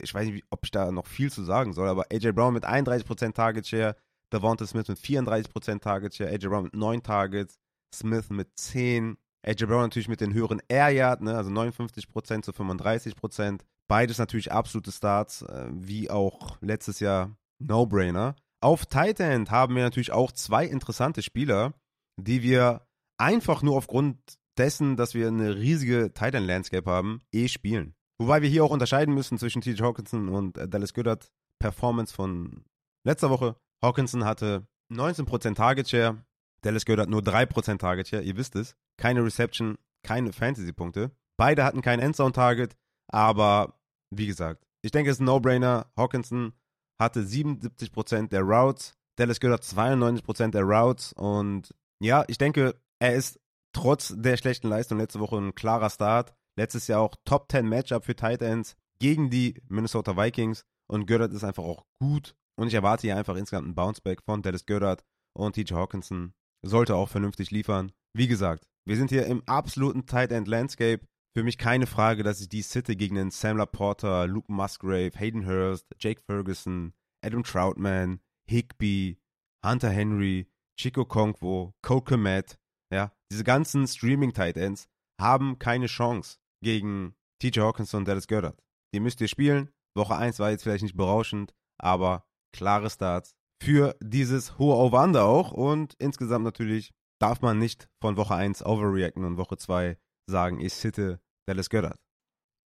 ich 0.00 0.12
weiß 0.12 0.28
nicht, 0.28 0.44
ob 0.50 0.60
ich 0.64 0.70
da 0.70 0.90
noch 0.90 1.06
viel 1.06 1.30
zu 1.30 1.42
sagen 1.42 1.72
soll, 1.72 1.88
aber 1.88 2.06
AJ 2.12 2.32
Brown 2.32 2.54
mit 2.54 2.64
31% 2.64 3.32
Target 3.32 3.66
Share, 3.66 3.96
Devonta 4.32 4.66
Smith 4.66 4.88
mit 4.88 4.98
34% 4.98 5.80
Target 5.80 6.14
Share, 6.14 6.30
AJ 6.30 6.48
Brown 6.48 6.64
mit 6.64 6.74
9 6.74 7.02
Targets, 7.02 7.58
Smith 7.94 8.30
mit 8.30 8.48
10. 8.58 9.18
AJ 9.44 9.66
Brown 9.66 9.82
natürlich 9.82 10.08
mit 10.08 10.20
den 10.20 10.32
höheren 10.32 10.62
Air 10.68 10.90
Yard, 10.90 11.20
ne, 11.20 11.36
also 11.36 11.50
59% 11.50 12.42
zu 12.42 12.52
35%. 12.52 13.60
Beides 13.92 14.16
natürlich 14.16 14.50
absolute 14.50 14.90
Starts, 14.90 15.42
äh, 15.42 15.66
wie 15.70 16.08
auch 16.08 16.56
letztes 16.62 16.98
Jahr 16.98 17.36
No-Brainer. 17.58 18.36
Auf 18.62 18.86
Tight 18.86 19.20
End 19.20 19.50
haben 19.50 19.76
wir 19.76 19.82
natürlich 19.82 20.12
auch 20.12 20.32
zwei 20.32 20.64
interessante 20.64 21.20
Spieler, 21.20 21.74
die 22.18 22.42
wir 22.42 22.86
einfach 23.18 23.60
nur 23.60 23.76
aufgrund 23.76 24.16
dessen, 24.56 24.96
dass 24.96 25.12
wir 25.12 25.28
eine 25.28 25.56
riesige 25.56 26.10
Tight 26.14 26.34
End 26.34 26.46
Landscape 26.46 26.90
haben, 26.90 27.20
eh 27.32 27.48
spielen. 27.48 27.94
Wobei 28.18 28.40
wir 28.40 28.48
hier 28.48 28.64
auch 28.64 28.70
unterscheiden 28.70 29.12
müssen 29.12 29.36
zwischen 29.36 29.60
TJ 29.60 29.82
Hawkinson 29.82 30.30
und 30.30 30.56
äh, 30.56 30.66
Dallas 30.66 30.94
Goddard 30.94 31.30
Performance 31.58 32.14
von 32.14 32.64
letzter 33.04 33.28
Woche. 33.28 33.56
Hawkinson 33.84 34.24
hatte 34.24 34.66
19% 34.90 35.54
Target 35.54 35.90
Share, 35.90 36.24
Dallas 36.62 36.86
Goddard 36.86 37.10
nur 37.10 37.20
3% 37.20 37.76
Target 37.76 38.08
Share, 38.08 38.22
ihr 38.22 38.38
wisst 38.38 38.56
es. 38.56 38.74
Keine 38.96 39.22
Reception, 39.22 39.76
keine 40.02 40.32
Fantasy-Punkte. 40.32 41.10
Beide 41.36 41.62
hatten 41.62 41.82
kein 41.82 42.00
Endzone-Target, 42.00 42.74
aber 43.08 43.78
wie 44.12 44.26
gesagt, 44.26 44.66
ich 44.82 44.90
denke, 44.90 45.10
es 45.10 45.16
ist 45.16 45.20
ein 45.20 45.26
No-Brainer. 45.26 45.90
Hawkinson 45.96 46.52
hatte 47.00 47.20
77% 47.20 48.28
der 48.28 48.42
Routes, 48.42 48.94
Dallas 49.16 49.40
Goddard 49.40 49.62
92% 49.62 50.50
der 50.50 50.62
Routes 50.62 51.12
und 51.12 51.74
ja, 52.00 52.24
ich 52.28 52.38
denke, 52.38 52.80
er 52.98 53.14
ist 53.14 53.40
trotz 53.72 54.14
der 54.16 54.36
schlechten 54.36 54.68
Leistung 54.68 54.98
letzte 54.98 55.20
Woche 55.20 55.36
ein 55.36 55.54
klarer 55.54 55.90
Start. 55.90 56.34
Letztes 56.56 56.86
Jahr 56.88 57.00
auch 57.00 57.14
Top 57.24 57.50
10 57.50 57.66
Matchup 57.66 58.04
für 58.04 58.14
Tight 58.14 58.42
Ends 58.42 58.76
gegen 58.98 59.30
die 59.30 59.60
Minnesota 59.68 60.16
Vikings 60.16 60.64
und 60.88 61.06
Goddard 61.06 61.32
ist 61.32 61.44
einfach 61.44 61.64
auch 61.64 61.86
gut 62.00 62.34
und 62.56 62.68
ich 62.68 62.74
erwarte 62.74 63.02
hier 63.02 63.16
einfach 63.16 63.36
insgesamt 63.36 63.66
einen 63.66 63.74
Bounceback 63.74 64.22
von 64.22 64.42
Dallas 64.42 64.66
Goddard 64.66 65.02
und 65.34 65.54
TJ 65.54 65.74
Hawkinson 65.74 66.34
sollte 66.62 66.94
auch 66.94 67.08
vernünftig 67.08 67.50
liefern. 67.50 67.92
Wie 68.14 68.28
gesagt, 68.28 68.66
wir 68.84 68.96
sind 68.96 69.10
hier 69.10 69.26
im 69.26 69.42
absoluten 69.46 70.06
Tight 70.06 70.32
End 70.32 70.48
Landscape. 70.48 71.06
Für 71.34 71.44
mich 71.44 71.56
keine 71.56 71.86
Frage, 71.86 72.22
dass 72.22 72.42
ich 72.42 72.50
die 72.50 72.60
sitte 72.60 72.94
gegen 72.94 73.14
den 73.14 73.30
Sam 73.30 73.56
Laporta, 73.56 74.24
Luke 74.24 74.52
Musgrave, 74.52 75.12
Hayden 75.18 75.46
Hurst, 75.46 75.86
Jake 75.98 76.20
Ferguson, 76.20 76.92
Adam 77.24 77.42
Troutman, 77.42 78.20
Higby, 78.46 79.18
Hunter 79.64 79.88
Henry, 79.88 80.46
Chico 80.78 81.06
Konkwo, 81.06 81.72
Cole 81.80 82.02
Komet, 82.02 82.58
ja, 82.92 83.12
diese 83.30 83.44
ganzen 83.44 83.86
Streaming-Tight 83.86 84.58
Ends 84.58 84.90
haben 85.18 85.58
keine 85.58 85.86
Chance 85.86 86.36
gegen 86.62 87.14
TJ 87.40 87.60
Hawkinson 87.60 88.00
und 88.00 88.08
Dallas 88.08 88.28
Goddard. 88.28 88.62
Die 88.94 89.00
müsst 89.00 89.20
ihr 89.22 89.28
spielen. 89.28 89.70
Woche 89.96 90.16
1 90.16 90.38
war 90.38 90.50
jetzt 90.50 90.64
vielleicht 90.64 90.82
nicht 90.82 90.96
berauschend, 90.96 91.54
aber 91.78 92.26
klare 92.54 92.90
Starts 92.90 93.34
für 93.62 93.96
dieses 94.02 94.58
hohe 94.58 94.76
Over-Under 94.76 95.24
auch 95.24 95.52
und 95.52 95.94
insgesamt 95.98 96.44
natürlich 96.44 96.92
darf 97.18 97.40
man 97.40 97.58
nicht 97.58 97.88
von 98.02 98.18
Woche 98.18 98.34
1 98.34 98.66
overreacten 98.66 99.24
und 99.24 99.38
Woche 99.38 99.56
2 99.56 99.96
sagen, 100.26 100.60
ich 100.60 100.74
sitte 100.74 101.20
Dallas 101.46 101.70
Goddard. 101.70 101.98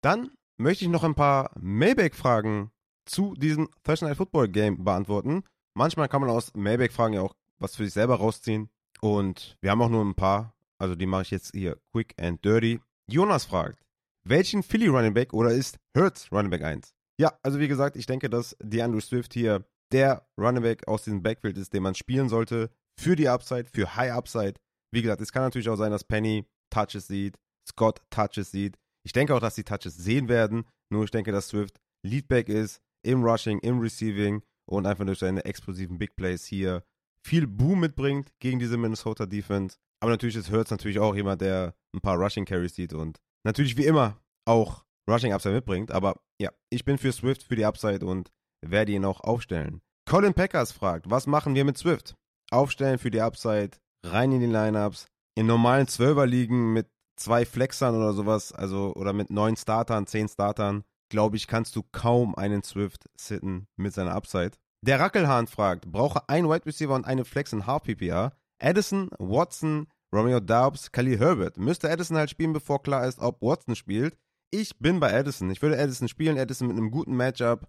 Dann 0.02 0.32
möchte 0.58 0.86
ich 0.86 0.92
noch 0.92 1.04
ein 1.04 1.16
paar 1.16 1.52
Mailback-Fragen 1.60 2.72
zu 3.06 3.34
diesem 3.36 3.70
Thursday 3.84 4.10
Night 4.10 4.18
Football 4.18 4.50
Game 4.50 4.84
beantworten. 4.84 5.44
Manchmal 5.74 6.08
kann 6.08 6.22
man 6.22 6.30
aus 6.30 6.54
Mailback-Fragen 6.54 7.14
ja 7.14 7.22
auch 7.22 7.36
was 7.60 7.76
für 7.76 7.84
sich 7.84 7.94
selber 7.94 8.16
rausziehen. 8.16 8.70
Und 9.02 9.58
wir 9.62 9.72
haben 9.72 9.82
auch 9.82 9.90
nur 9.90 10.04
ein 10.04 10.16
paar. 10.16 10.54
Also 10.78 10.96
die 10.96 11.06
mache 11.06 11.24
ich 11.24 11.32
jetzt 11.32 11.52
hier 11.54 11.78
quick 11.92 12.14
and 12.20 12.44
dirty. 12.44 12.80
Jonas 13.08 13.46
fragt, 13.46 13.84
welchen 14.24 14.64
Philly 14.64 14.88
Running 14.88 15.14
Back 15.14 15.34
oder 15.34 15.52
ist 15.52 15.78
Hurts 15.96 16.32
Running 16.32 16.50
Back 16.50 16.64
1? 16.64 16.94
Ja, 17.20 17.34
also 17.44 17.60
wie 17.60 17.68
gesagt, 17.68 17.96
ich 17.96 18.06
denke, 18.06 18.30
dass 18.30 18.56
DeAndre 18.62 19.02
Swift 19.02 19.34
hier 19.34 19.66
der 19.92 20.28
Running 20.40 20.64
Back 20.64 20.88
aus 20.88 21.04
diesem 21.04 21.22
Backfield 21.22 21.58
ist, 21.58 21.74
den 21.74 21.84
man 21.84 21.96
spielen 21.96 22.30
sollte. 22.30 22.72
Für 23.00 23.16
die 23.16 23.30
Upside, 23.30 23.66
für 23.66 23.96
High 23.96 24.12
Upside. 24.12 24.56
Wie 24.92 25.02
gesagt, 25.02 25.22
es 25.22 25.32
kann 25.32 25.44
natürlich 25.44 25.70
auch 25.70 25.76
sein, 25.76 25.92
dass 25.92 26.04
Penny 26.04 26.46
Touches 26.72 27.08
sieht, 27.08 27.38
Scott 27.70 28.02
Touches 28.10 28.52
sieht. 28.52 28.78
Ich 29.06 29.14
denke 29.14 29.36
auch, 29.36 29.40
dass 29.40 29.56
die 29.56 29.64
Touches 29.64 29.96
sehen 29.96 30.28
werden. 30.28 30.66
Nur 30.92 31.04
ich 31.04 31.12
denke, 31.12 31.32
dass 31.32 31.50
Swift 31.50 31.80
Leadback 32.04 32.50
ist 32.50 32.82
im 33.06 33.24
Rushing, 33.24 33.60
im 33.60 33.80
Receiving 33.80 34.42
und 34.70 34.86
einfach 34.86 35.06
durch 35.06 35.20
seine 35.20 35.46
explosiven 35.46 35.98
Big 35.98 36.16
Plays 36.16 36.46
hier 36.46 36.84
viel 37.26 37.48
Boom 37.48 37.80
mitbringt 37.80 38.32
gegen 38.40 38.60
diese 38.60 38.78
Minnesota 38.78 39.26
Defense. 39.26 39.78
Aber 40.02 40.12
natürlich 40.12 40.36
ist 40.36 40.52
Hurts 40.52 40.72
natürlich 40.72 41.00
auch 41.00 41.16
jemand, 41.16 41.42
der 41.42 41.76
ein 41.96 42.02
paar 42.02 42.18
Rushing 42.18 42.46
Carries 42.46 42.76
sieht 42.76 42.94
und 42.94 43.20
natürlich 43.46 43.78
wie 43.78 43.86
immer 43.86 44.20
auch 44.48 44.84
Rushing 45.10 45.34
Upside 45.34 45.54
mitbringt. 45.54 45.92
Aber 45.92 46.20
ja, 46.42 46.52
ich 46.72 46.86
bin 46.86 46.98
für 46.98 47.12
Swift 47.12 47.44
für 47.44 47.56
die 47.56 47.66
Upside 47.66 48.06
und 48.06 48.32
werde 48.66 48.92
ihn 48.92 49.06
auch 49.06 49.22
aufstellen. 49.22 49.82
Colin 50.10 50.34
Packers 50.34 50.72
fragt, 50.72 51.10
was 51.10 51.28
machen 51.28 51.56
wir 51.56 51.66
mit 51.66 51.78
Swift? 51.78 52.16
Aufstellen 52.52 52.98
für 52.98 53.12
die 53.12 53.22
Upside, 53.22 53.72
rein 54.06 54.32
in 54.32 54.40
die 54.40 54.46
Lineups, 54.48 55.08
in 55.36 55.46
normalen 55.46 55.88
Zwölferligen 55.88 56.74
mit 56.74 56.88
zwei 57.16 57.46
Flexern 57.46 57.96
oder 57.96 58.14
sowas, 58.14 58.52
also 58.52 58.94
oder 58.96 59.14
mit 59.14 59.30
neun 59.30 59.56
Startern, 59.56 60.08
zehn 60.08 60.28
Startern, 60.28 60.84
glaube 61.10 61.38
ich, 61.38 61.48
kannst 61.48 61.76
du 61.76 61.84
kaum 61.92 62.36
einen 62.36 62.64
Swift 62.64 63.10
sitten 63.16 63.68
mit 63.78 63.94
seiner 63.94 64.16
Upside. 64.16 64.52
Der 64.84 65.00
Rackelhahn 65.00 65.48
fragt, 65.48 65.92
brauche 65.92 66.28
ein 66.28 66.50
Wide 66.50 66.66
Receiver 66.66 66.96
und 66.96 67.06
eine 67.06 67.26
Flex 67.26 67.54
in 67.54 67.68
Half 67.68 67.84
PPR? 67.84 68.34
Addison, 68.60 69.10
Watson, 69.20 69.88
Romeo 70.14 70.40
Daubs, 70.40 70.92
Khalil 70.92 71.20
Herbert. 71.20 71.58
Müsste 71.58 71.90
Addison 71.90 72.18
halt 72.18 72.30
spielen, 72.30 72.54
bevor 72.54 72.82
klar 72.82 73.08
ist, 73.08 73.20
ob 73.20 73.42
Watson 73.42 73.76
spielt. 73.76 74.18
Ich 74.50 74.78
bin 74.80 75.00
bei 75.00 75.18
Addison. 75.18 75.50
Ich 75.52 75.62
würde 75.62 75.80
Addison 75.80 76.08
spielen. 76.08 76.38
Addison 76.38 76.68
mit 76.68 76.78
einem 76.78 76.92
guten 76.92 77.16
Matchup 77.16 77.68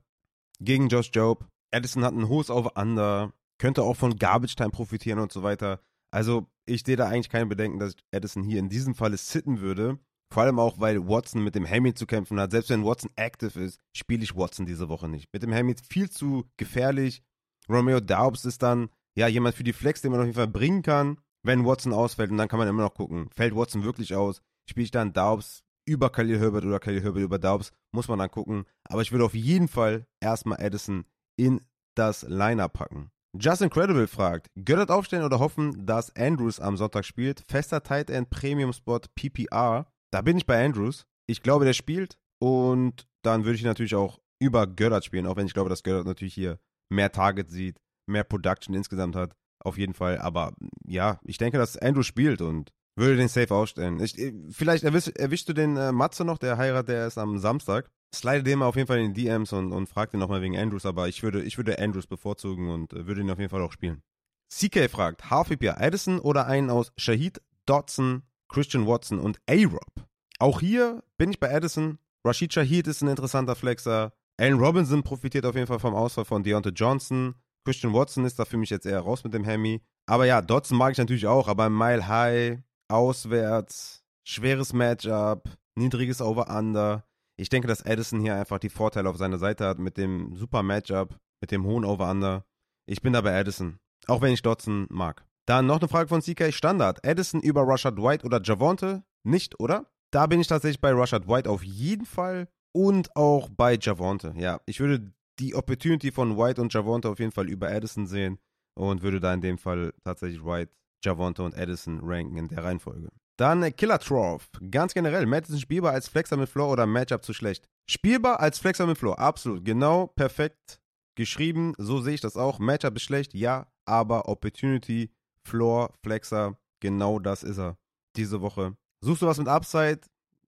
gegen 0.60 0.88
Josh 0.88 1.10
Job. 1.12 1.46
Addison 1.70 2.04
hat 2.04 2.14
ein 2.14 2.28
hohes 2.28 2.50
Over-Under. 2.50 3.32
Könnte 3.58 3.82
auch 3.82 3.96
von 3.96 4.16
Garbage 4.16 4.56
Time 4.56 4.70
profitieren 4.70 5.20
und 5.20 5.32
so 5.32 5.42
weiter. 5.42 5.80
Also, 6.12 6.46
ich 6.66 6.82
sehe 6.84 6.96
da 6.96 7.08
eigentlich 7.08 7.30
keine 7.30 7.46
Bedenken, 7.46 7.78
dass 7.78 7.96
Addison 8.14 8.44
hier 8.44 8.58
in 8.58 8.68
diesem 8.68 8.94
Falle 8.94 9.16
sitten 9.16 9.60
würde. 9.60 9.98
Vor 10.32 10.44
allem 10.44 10.58
auch, 10.58 10.80
weil 10.80 11.06
Watson 11.08 11.44
mit 11.44 11.54
dem 11.54 11.68
Hammy 11.68 11.92
zu 11.94 12.06
kämpfen 12.06 12.40
hat. 12.40 12.52
Selbst 12.52 12.70
wenn 12.70 12.84
Watson 12.84 13.10
active 13.16 13.60
ist, 13.60 13.78
spiele 13.94 14.22
ich 14.22 14.36
Watson 14.36 14.64
diese 14.64 14.88
Woche 14.88 15.08
nicht. 15.08 15.28
Mit 15.32 15.42
dem 15.42 15.52
Hammy 15.52 15.74
viel 15.86 16.08
zu 16.08 16.44
gefährlich. 16.56 17.22
Romeo 17.68 18.00
Daubs 18.00 18.44
ist 18.44 18.62
dann 18.62 18.88
ja 19.14 19.26
jemand 19.28 19.54
für 19.54 19.64
die 19.64 19.72
Flex, 19.72 20.00
den 20.00 20.10
man 20.10 20.20
auf 20.20 20.26
jeden 20.26 20.36
Fall 20.36 20.48
bringen 20.48 20.82
kann, 20.82 21.18
wenn 21.42 21.66
Watson 21.66 21.92
ausfällt. 21.92 22.30
Und 22.30 22.38
dann 22.38 22.48
kann 22.48 22.58
man 22.58 22.68
immer 22.68 22.82
noch 22.82 22.94
gucken, 22.94 23.28
fällt 23.34 23.54
Watson 23.54 23.84
wirklich 23.84 24.14
aus? 24.14 24.42
Spiele 24.68 24.84
ich 24.84 24.90
dann 24.90 25.12
Daubs 25.12 25.64
über 25.84 26.10
Khalil 26.10 26.38
Herbert 26.38 26.64
oder 26.64 26.80
Khalil 26.80 27.02
Herbert 27.02 27.22
über 27.22 27.38
Daubs? 27.38 27.72
Muss 27.92 28.08
man 28.08 28.18
dann 28.18 28.30
gucken. 28.30 28.64
Aber 28.84 29.02
ich 29.02 29.12
würde 29.12 29.24
auf 29.24 29.34
jeden 29.34 29.68
Fall 29.68 30.06
erstmal 30.20 30.64
Addison 30.64 31.04
in 31.36 31.60
das 31.94 32.22
Liner 32.22 32.68
packen. 32.68 33.10
Just 33.38 33.62
Incredible 33.62 34.06
fragt, 34.08 34.48
Göttert 34.62 34.90
aufstellen 34.90 35.24
oder 35.24 35.38
hoffen, 35.38 35.86
dass 35.86 36.14
Andrews 36.16 36.60
am 36.60 36.76
Sonntag 36.76 37.06
spielt? 37.06 37.42
Fester 37.48 37.82
Tight 37.82 38.10
End 38.10 38.28
Premium 38.28 38.74
Spot 38.74 39.00
PPR. 39.14 39.86
Da 40.12 40.20
bin 40.20 40.36
ich 40.36 40.44
bei 40.44 40.62
Andrews. 40.62 41.06
Ich 41.26 41.42
glaube, 41.42 41.64
der 41.64 41.72
spielt. 41.72 42.18
Und 42.40 43.06
dann 43.22 43.44
würde 43.44 43.54
ich 43.54 43.64
natürlich 43.64 43.94
auch 43.94 44.18
über 44.38 44.66
Göttert 44.66 45.06
spielen, 45.06 45.26
auch 45.26 45.36
wenn 45.36 45.46
ich 45.46 45.54
glaube, 45.54 45.70
dass 45.70 45.82
Göttert 45.82 46.04
natürlich 46.04 46.34
hier 46.34 46.58
mehr 46.90 47.10
Target 47.10 47.50
sieht, 47.50 47.80
mehr 48.06 48.24
Production 48.24 48.74
insgesamt 48.74 49.16
hat. 49.16 49.34
Auf 49.64 49.78
jeden 49.78 49.94
Fall. 49.94 50.18
Aber 50.18 50.52
ja, 50.84 51.18
ich 51.24 51.38
denke, 51.38 51.56
dass 51.56 51.78
Andrews 51.78 52.06
spielt 52.06 52.42
und 52.42 52.70
würde 52.96 53.16
den 53.16 53.28
safe 53.28 53.54
ausstellen. 53.54 54.00
Ich, 54.00 54.16
vielleicht 54.50 54.84
erwisch, 54.84 55.08
erwischst 55.08 55.48
du 55.48 55.52
den 55.52 55.76
äh, 55.76 55.92
Matze 55.92 56.24
noch, 56.24 56.38
der 56.38 56.58
heiratet, 56.58 56.88
der 56.88 57.06
ist 57.06 57.18
am 57.18 57.38
Samstag. 57.38 57.90
Slide 58.14 58.42
den 58.42 58.58
mal 58.58 58.66
auf 58.66 58.76
jeden 58.76 58.88
Fall 58.88 58.98
in 58.98 59.14
die 59.14 59.24
DMs 59.24 59.52
und, 59.52 59.72
und 59.72 59.88
frag 59.88 60.10
den 60.10 60.20
nochmal 60.20 60.42
wegen 60.42 60.58
Andrews, 60.58 60.84
aber 60.84 61.08
ich 61.08 61.22
würde, 61.22 61.42
ich 61.42 61.56
würde 61.56 61.78
Andrews 61.78 62.06
bevorzugen 62.06 62.68
und 62.68 62.92
äh, 62.92 63.06
würde 63.06 63.22
ihn 63.22 63.30
auf 63.30 63.38
jeden 63.38 63.50
Fall 63.50 63.62
auch 63.62 63.72
spielen. 63.72 64.02
CK 64.50 64.90
fragt, 64.90 65.30
HVPR 65.30 65.80
Addison 65.80 66.18
oder 66.18 66.46
einen 66.46 66.68
aus 66.68 66.92
Shahid, 66.98 67.40
Dodson, 67.64 68.22
Christian 68.48 68.86
Watson 68.86 69.18
und 69.18 69.40
A-Rob. 69.48 70.06
Auch 70.38 70.60
hier 70.60 71.02
bin 71.16 71.30
ich 71.30 71.40
bei 71.40 71.54
Addison. 71.54 71.98
Rashid 72.24 72.52
Shahid 72.52 72.86
ist 72.86 73.00
ein 73.00 73.08
interessanter 73.08 73.56
Flexer. 73.56 74.12
Allen 74.38 74.58
Robinson 74.58 75.02
profitiert 75.02 75.46
auf 75.46 75.54
jeden 75.54 75.66
Fall 75.66 75.78
vom 75.78 75.94
Ausfall 75.94 76.24
von 76.24 76.42
Deontay 76.42 76.70
Johnson. 76.70 77.34
Christian 77.64 77.94
Watson 77.94 78.24
ist 78.24 78.38
da 78.38 78.44
für 78.44 78.56
mich 78.56 78.70
jetzt 78.70 78.86
eher 78.86 79.00
raus 79.00 79.24
mit 79.24 79.32
dem 79.34 79.44
Hemi. 79.44 79.80
Aber 80.06 80.26
ja, 80.26 80.42
Dodson 80.42 80.76
mag 80.76 80.92
ich 80.92 80.98
natürlich 80.98 81.26
auch, 81.26 81.48
aber 81.48 81.70
Mile 81.70 82.08
High, 82.08 82.58
auswärts, 82.92 84.04
schweres 84.26 84.72
Matchup, 84.72 85.48
niedriges 85.76 86.20
Over-Under. 86.20 87.04
Ich 87.36 87.48
denke, 87.48 87.68
dass 87.68 87.84
Addison 87.84 88.20
hier 88.20 88.36
einfach 88.36 88.58
die 88.58 88.68
Vorteile 88.68 89.08
auf 89.08 89.16
seiner 89.16 89.38
Seite 89.38 89.66
hat 89.66 89.78
mit 89.78 89.96
dem 89.96 90.36
super 90.36 90.62
Matchup, 90.62 91.18
mit 91.40 91.50
dem 91.50 91.64
hohen 91.64 91.84
Over-Under. 91.84 92.44
Ich 92.86 93.02
bin 93.02 93.12
da 93.12 93.20
bei 93.20 93.38
Addison, 93.38 93.78
auch 94.06 94.20
wenn 94.20 94.32
ich 94.32 94.42
Dodson 94.42 94.86
mag. 94.90 95.24
Dann 95.46 95.66
noch 95.66 95.80
eine 95.80 95.88
Frage 95.88 96.08
von 96.08 96.20
CK 96.20 96.52
Standard. 96.52 97.04
Addison 97.06 97.40
über 97.40 97.66
Rashad 97.66 97.96
White 97.96 98.24
oder 98.24 98.40
Javonte? 98.42 99.02
Nicht, 99.24 99.58
oder? 99.58 99.90
Da 100.12 100.26
bin 100.26 100.40
ich 100.40 100.46
tatsächlich 100.46 100.80
bei 100.80 100.92
Rashad 100.92 101.26
White 101.26 101.50
auf 101.50 101.64
jeden 101.64 102.06
Fall 102.06 102.48
und 102.72 103.16
auch 103.16 103.48
bei 103.48 103.76
Javonte. 103.80 104.34
Ja, 104.36 104.60
ich 104.66 104.78
würde 104.78 105.12
die 105.38 105.54
Opportunity 105.54 106.12
von 106.12 106.36
White 106.36 106.60
und 106.60 106.72
Javonte 106.72 107.08
auf 107.08 107.18
jeden 107.18 107.32
Fall 107.32 107.48
über 107.48 107.68
Addison 107.68 108.06
sehen 108.06 108.38
und 108.74 109.02
würde 109.02 109.20
da 109.20 109.32
in 109.34 109.40
dem 109.40 109.58
Fall 109.58 109.92
tatsächlich 110.04 110.44
White, 110.44 110.72
Javonte 111.02 111.42
und 111.42 111.56
Addison 111.56 112.00
ranken 112.02 112.36
in 112.36 112.48
der 112.48 112.64
Reihenfolge. 112.64 113.08
Dann 113.36 113.74
Killer 113.76 113.98
Trough. 113.98 114.48
Ganz 114.70 114.94
generell, 114.94 115.26
Madison 115.26 115.58
spielbar 115.58 115.92
als 115.92 116.08
Flexer 116.08 116.36
mit 116.36 116.48
Floor 116.48 116.70
oder 116.70 116.86
Matchup 116.86 117.24
zu 117.24 117.32
schlecht? 117.32 117.68
Spielbar 117.88 118.40
als 118.40 118.58
Flexer 118.58 118.86
mit 118.86 118.98
Floor, 118.98 119.18
absolut. 119.18 119.64
Genau, 119.64 120.06
perfekt 120.06 120.80
geschrieben, 121.14 121.74
so 121.78 122.00
sehe 122.00 122.14
ich 122.14 122.20
das 122.20 122.36
auch. 122.36 122.58
Matchup 122.58 122.96
ist 122.96 123.02
schlecht, 123.02 123.34
ja, 123.34 123.66
aber 123.84 124.28
Opportunity, 124.28 125.10
Floor, 125.46 125.92
Flexer, 126.02 126.58
genau 126.80 127.18
das 127.18 127.42
ist 127.42 127.58
er 127.58 127.76
diese 128.16 128.40
Woche. 128.40 128.76
Suchst 129.00 129.22
du 129.22 129.26
was 129.26 129.38
mit 129.38 129.48
Upside, 129.48 130.00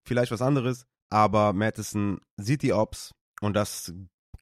vielleicht 0.04 0.32
was 0.32 0.42
anderes, 0.42 0.87
aber 1.11 1.52
Madison 1.52 2.20
sieht 2.37 2.62
die 2.62 2.73
Ops 2.73 3.12
und 3.40 3.54
das 3.54 3.92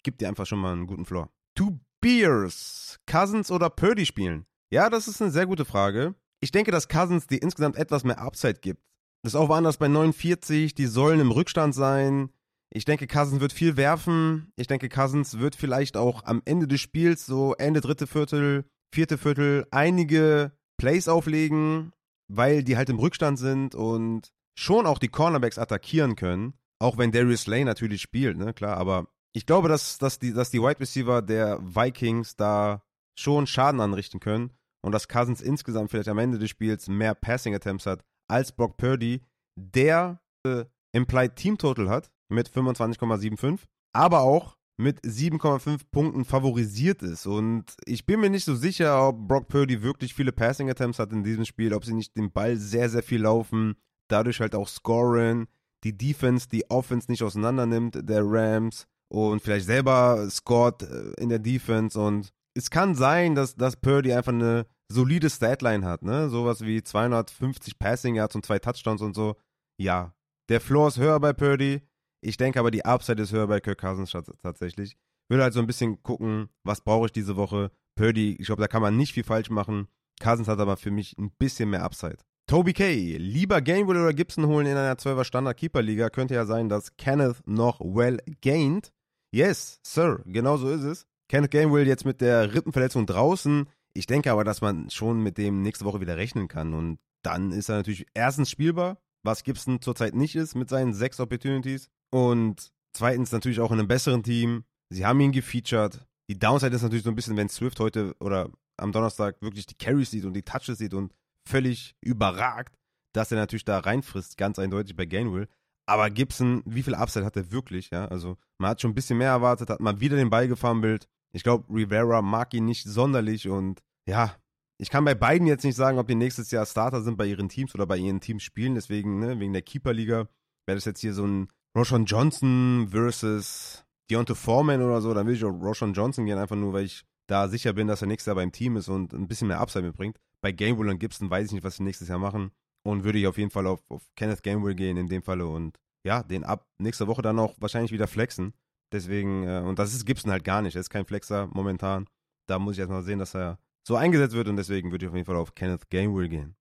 gibt 0.02 0.20
dir 0.20 0.28
einfach 0.28 0.46
schon 0.46 0.58
mal 0.58 0.72
einen 0.72 0.86
guten 0.86 1.04
Floor. 1.04 1.30
Two 1.54 1.80
Beers, 2.00 2.98
Cousins 3.06 3.50
oder 3.50 3.70
Purdy 3.70 4.06
spielen? 4.06 4.46
Ja, 4.72 4.88
das 4.88 5.06
ist 5.06 5.20
eine 5.20 5.30
sehr 5.30 5.44
gute 5.44 5.66
Frage. 5.66 6.14
Ich 6.40 6.50
denke, 6.50 6.70
dass 6.70 6.88
Cousins 6.88 7.26
dir 7.26 7.42
insgesamt 7.42 7.76
etwas 7.76 8.04
mehr 8.04 8.18
Upside 8.18 8.60
gibt. 8.60 8.82
Das 9.22 9.34
ist 9.34 9.38
auch 9.38 9.50
woanders 9.50 9.76
bei 9.76 9.86
49, 9.86 10.74
die 10.74 10.86
sollen 10.86 11.20
im 11.20 11.30
Rückstand 11.30 11.74
sein. 11.74 12.30
Ich 12.70 12.86
denke, 12.86 13.06
Cousins 13.06 13.40
wird 13.40 13.52
viel 13.52 13.76
werfen. 13.76 14.50
Ich 14.56 14.68
denke, 14.68 14.88
Cousins 14.88 15.38
wird 15.38 15.56
vielleicht 15.56 15.98
auch 15.98 16.24
am 16.24 16.40
Ende 16.46 16.66
des 16.66 16.80
Spiels, 16.80 17.26
so 17.26 17.54
Ende 17.56 17.82
dritte 17.82 18.06
Viertel, 18.06 18.64
vierte 18.94 19.18
Viertel, 19.18 19.66
einige 19.70 20.52
Plays 20.78 21.06
auflegen, 21.06 21.92
weil 22.28 22.64
die 22.64 22.78
halt 22.78 22.88
im 22.88 22.98
Rückstand 22.98 23.38
sind 23.38 23.74
und 23.74 24.32
schon 24.58 24.86
auch 24.86 24.98
die 24.98 25.08
Cornerbacks 25.08 25.58
attackieren 25.58 26.16
können. 26.16 26.54
Auch 26.78 26.96
wenn 26.96 27.12
Darius 27.12 27.42
Slay 27.42 27.64
natürlich 27.64 28.00
spielt, 28.00 28.38
ne, 28.38 28.54
klar, 28.54 28.78
aber 28.78 29.06
ich 29.34 29.44
glaube, 29.44 29.68
dass, 29.68 29.98
dass, 29.98 30.18
die, 30.18 30.32
dass 30.32 30.50
die 30.50 30.62
Wide 30.62 30.80
Receiver 30.80 31.20
der 31.20 31.60
Vikings 31.62 32.36
da 32.36 32.82
schon 33.18 33.46
Schaden 33.46 33.82
anrichten 33.82 34.18
können 34.18 34.50
und 34.84 34.92
dass 34.92 35.08
Cousins 35.08 35.40
insgesamt 35.40 35.90
vielleicht 35.90 36.08
am 36.08 36.18
Ende 36.18 36.38
des 36.38 36.50
Spiels 36.50 36.88
mehr 36.88 37.14
Passing 37.14 37.54
Attempts 37.54 37.86
hat 37.86 38.04
als 38.28 38.52
Brock 38.52 38.76
Purdy, 38.76 39.22
der 39.56 40.20
äh, 40.46 40.64
Implied 40.92 41.36
Team 41.36 41.58
Total 41.58 41.88
hat 41.88 42.10
mit 42.28 42.48
25,75, 42.48 43.60
aber 43.94 44.20
auch 44.20 44.56
mit 44.78 45.00
7,5 45.02 45.82
Punkten 45.90 46.24
favorisiert 46.24 47.02
ist. 47.02 47.26
Und 47.26 47.76
ich 47.84 48.06
bin 48.06 48.20
mir 48.20 48.30
nicht 48.30 48.44
so 48.44 48.54
sicher, 48.54 49.08
ob 49.08 49.28
Brock 49.28 49.48
Purdy 49.48 49.82
wirklich 49.82 50.14
viele 50.14 50.32
Passing 50.32 50.70
Attempts 50.70 50.98
hat 50.98 51.12
in 51.12 51.22
diesem 51.22 51.44
Spiel, 51.44 51.74
ob 51.74 51.84
sie 51.84 51.94
nicht 51.94 52.16
den 52.16 52.32
Ball 52.32 52.56
sehr, 52.56 52.88
sehr 52.88 53.02
viel 53.02 53.22
laufen, 53.22 53.74
dadurch 54.08 54.40
halt 54.40 54.54
auch 54.54 54.68
scoren, 54.68 55.46
die 55.84 55.96
Defense, 55.96 56.48
die 56.48 56.68
Offense 56.70 57.10
nicht 57.10 57.22
auseinander 57.22 57.66
nimmt, 57.66 57.98
der 58.08 58.22
Rams 58.24 58.86
und 59.08 59.40
vielleicht 59.42 59.66
selber 59.66 60.28
scored 60.30 60.82
äh, 60.82 61.12
in 61.20 61.28
der 61.28 61.38
Defense 61.38 62.00
und 62.00 62.32
es 62.54 62.70
kann 62.70 62.94
sein, 62.94 63.34
dass, 63.34 63.54
dass 63.54 63.76
Purdy 63.76 64.12
einfach 64.12 64.32
eine 64.32 64.66
solide 64.90 65.30
Statline 65.30 65.86
hat, 65.86 66.02
ne? 66.02 66.28
Sowas 66.28 66.62
wie 66.62 66.82
250 66.82 67.78
Passing 67.78 68.14
Yards 68.14 68.34
und 68.34 68.44
zwei 68.44 68.58
Touchdowns 68.58 69.00
und 69.00 69.14
so. 69.14 69.36
Ja, 69.78 70.14
der 70.48 70.60
Floor 70.60 70.88
ist 70.88 70.98
höher 70.98 71.18
bei 71.18 71.32
Purdy. 71.32 71.82
Ich 72.20 72.36
denke 72.36 72.60
aber, 72.60 72.70
die 72.70 72.84
Upside 72.84 73.22
ist 73.22 73.32
höher 73.32 73.46
bei 73.46 73.60
Kirk 73.60 73.80
Cousins 73.80 74.12
tatsächlich. 74.42 74.96
Will 75.28 75.42
halt 75.42 75.54
so 75.54 75.60
ein 75.60 75.66
bisschen 75.66 76.02
gucken, 76.02 76.48
was 76.62 76.82
brauche 76.82 77.06
ich 77.06 77.12
diese 77.12 77.36
Woche. 77.36 77.70
Purdy, 77.96 78.36
ich 78.38 78.46
glaube, 78.46 78.62
da 78.62 78.68
kann 78.68 78.82
man 78.82 78.96
nicht 78.96 79.14
viel 79.14 79.24
falsch 79.24 79.50
machen. 79.50 79.88
Cousins 80.20 80.48
hat 80.48 80.60
aber 80.60 80.76
für 80.76 80.90
mich 80.90 81.16
ein 81.18 81.30
bisschen 81.38 81.70
mehr 81.70 81.82
Upside. 81.84 82.18
Toby 82.46 82.74
K. 82.74 83.16
Lieber 83.16 83.60
Gainwell 83.62 83.96
oder 83.96 84.12
Gibson 84.12 84.46
holen 84.46 84.66
in 84.66 84.76
einer 84.76 84.94
12er 84.94 85.24
Standard-Keeper-Liga. 85.24 86.10
Könnte 86.10 86.34
ja 86.34 86.44
sein, 86.44 86.68
dass 86.68 86.96
Kenneth 86.96 87.46
noch 87.46 87.80
well 87.80 88.18
gained. 88.40 88.92
Yes, 89.34 89.80
Sir, 89.82 90.22
genau 90.26 90.58
so 90.58 90.68
ist 90.68 90.82
es. 90.82 91.06
Kenneth 91.32 91.50
Gainwell 91.50 91.86
jetzt 91.86 92.04
mit 92.04 92.20
der 92.20 92.52
Rippenverletzung 92.52 93.06
draußen. 93.06 93.66
Ich 93.94 94.04
denke 94.06 94.30
aber, 94.30 94.44
dass 94.44 94.60
man 94.60 94.90
schon 94.90 95.22
mit 95.22 95.38
dem 95.38 95.62
nächste 95.62 95.86
Woche 95.86 95.98
wieder 95.98 96.18
rechnen 96.18 96.46
kann. 96.46 96.74
Und 96.74 96.98
dann 97.22 97.52
ist 97.52 97.70
er 97.70 97.76
natürlich 97.76 98.04
erstens 98.12 98.50
spielbar, 98.50 98.98
was 99.22 99.42
Gibson 99.42 99.80
zurzeit 99.80 100.14
nicht 100.14 100.36
ist 100.36 100.54
mit 100.56 100.68
seinen 100.68 100.92
sechs 100.92 101.20
Opportunities. 101.20 101.88
Und 102.10 102.70
zweitens 102.92 103.32
natürlich 103.32 103.60
auch 103.60 103.72
in 103.72 103.78
einem 103.78 103.88
besseren 103.88 104.22
Team. 104.22 104.64
Sie 104.90 105.06
haben 105.06 105.20
ihn 105.20 105.32
gefeatured. 105.32 106.06
Die 106.28 106.38
Downside 106.38 106.76
ist 106.76 106.82
natürlich 106.82 107.04
so 107.04 107.08
ein 107.08 107.14
bisschen, 107.14 107.38
wenn 107.38 107.48
Swift 107.48 107.80
heute 107.80 108.14
oder 108.20 108.50
am 108.76 108.92
Donnerstag 108.92 109.40
wirklich 109.40 109.64
die 109.64 109.78
Carries 109.78 110.10
sieht 110.10 110.26
und 110.26 110.34
die 110.34 110.42
Touches 110.42 110.76
sieht 110.76 110.92
und 110.92 111.14
völlig 111.48 111.96
überragt, 112.02 112.76
dass 113.14 113.32
er 113.32 113.38
natürlich 113.38 113.64
da 113.64 113.78
reinfrisst, 113.78 114.36
ganz 114.36 114.58
eindeutig 114.58 114.96
bei 114.96 115.06
Gainwell. 115.06 115.48
Aber 115.86 116.10
Gibson, 116.10 116.62
wie 116.66 116.82
viel 116.82 116.94
Upside 116.94 117.24
hat 117.24 117.38
er 117.38 117.50
wirklich? 117.52 117.88
Ja, 117.88 118.04
also 118.04 118.36
man 118.58 118.72
hat 118.72 118.82
schon 118.82 118.90
ein 118.90 118.94
bisschen 118.94 119.16
mehr 119.16 119.30
erwartet, 119.30 119.70
hat 119.70 119.80
mal 119.80 119.98
wieder 119.98 120.16
den 120.16 120.28
Ball 120.28 120.46
gefummelt. 120.46 121.08
Ich 121.32 121.42
glaube, 121.42 121.72
Rivera 121.72 122.22
mag 122.22 122.54
ihn 122.54 122.64
nicht 122.64 122.84
sonderlich 122.84 123.48
und 123.48 123.82
ja, 124.06 124.36
ich 124.78 124.90
kann 124.90 125.04
bei 125.04 125.14
beiden 125.14 125.46
jetzt 125.46 125.64
nicht 125.64 125.76
sagen, 125.76 125.98
ob 125.98 126.08
die 126.08 126.14
nächstes 126.14 126.50
Jahr 126.50 126.66
Starter 126.66 127.02
sind 127.02 127.16
bei 127.16 127.26
ihren 127.26 127.48
Teams 127.48 127.74
oder 127.74 127.86
bei 127.86 127.96
ihren 127.96 128.20
Teams 128.20 128.42
spielen. 128.42 128.74
Deswegen, 128.74 129.20
ne, 129.20 129.38
wegen 129.38 129.52
der 129.52 129.62
Keeper-Liga, 129.62 130.28
wäre 130.66 130.76
das 130.76 130.84
jetzt 130.84 131.00
hier 131.00 131.14
so 131.14 131.24
ein 131.24 131.48
Roshan 131.76 132.04
Johnson 132.04 132.88
versus 132.90 133.84
Deontay 134.10 134.34
Foreman 134.34 134.82
oder 134.82 135.00
so. 135.00 135.14
Dann 135.14 135.26
will 135.26 135.34
ich 135.34 135.44
auch 135.44 135.52
Roshan 135.52 135.92
Johnson 135.92 136.26
gehen, 136.26 136.38
einfach 136.38 136.56
nur, 136.56 136.72
weil 136.72 136.84
ich 136.84 137.04
da 137.28 137.48
sicher 137.48 137.72
bin, 137.72 137.86
dass 137.86 138.02
er 138.02 138.08
nächstes 138.08 138.26
Jahr 138.26 138.36
beim 138.36 138.52
Team 138.52 138.76
ist 138.76 138.88
und 138.88 139.12
ein 139.12 139.28
bisschen 139.28 139.48
mehr 139.48 139.60
Upside 139.60 139.86
mitbringt. 139.86 140.18
Bei 140.40 140.50
Gamewell 140.50 140.88
und 140.88 140.98
Gibson 140.98 141.30
weiß 141.30 141.46
ich 141.46 141.52
nicht, 141.52 141.64
was 141.64 141.76
sie 141.76 141.84
nächstes 141.84 142.08
Jahr 142.08 142.18
machen. 142.18 142.50
Und 142.84 143.04
würde 143.04 143.20
ich 143.20 143.28
auf 143.28 143.38
jeden 143.38 143.50
Fall 143.50 143.68
auf, 143.68 143.80
auf 143.88 144.02
Kenneth 144.16 144.42
Gamewell 144.42 144.74
gehen 144.74 144.96
in 144.96 145.08
dem 145.08 145.22
Falle 145.22 145.46
und 145.46 145.78
ja, 146.04 146.24
den 146.24 146.42
ab 146.42 146.66
nächste 146.78 147.06
Woche 147.06 147.22
dann 147.22 147.38
auch 147.38 147.54
wahrscheinlich 147.60 147.92
wieder 147.92 148.08
flexen. 148.08 148.54
Deswegen, 148.92 149.46
äh, 149.46 149.60
und 149.60 149.78
das 149.78 149.94
ist 149.94 150.04
Gibson 150.04 150.30
halt 150.30 150.44
gar 150.44 150.62
nicht. 150.62 150.76
Er 150.76 150.80
ist 150.80 150.90
kein 150.90 151.06
Flexer 151.06 151.48
momentan. 151.52 152.06
Da 152.46 152.58
muss 152.58 152.74
ich 152.74 152.80
erstmal 152.80 153.02
sehen, 153.02 153.18
dass 153.18 153.34
er 153.34 153.58
so 153.86 153.96
eingesetzt 153.96 154.34
wird 154.34 154.48
und 154.48 154.56
deswegen 154.56 154.90
würde 154.90 155.04
ich 155.04 155.08
auf 155.08 155.14
jeden 155.14 155.26
Fall 155.26 155.36
auf 155.36 155.54
Kenneth 155.54 155.90
Gainwell 155.90 156.28
gehen. 156.28 156.54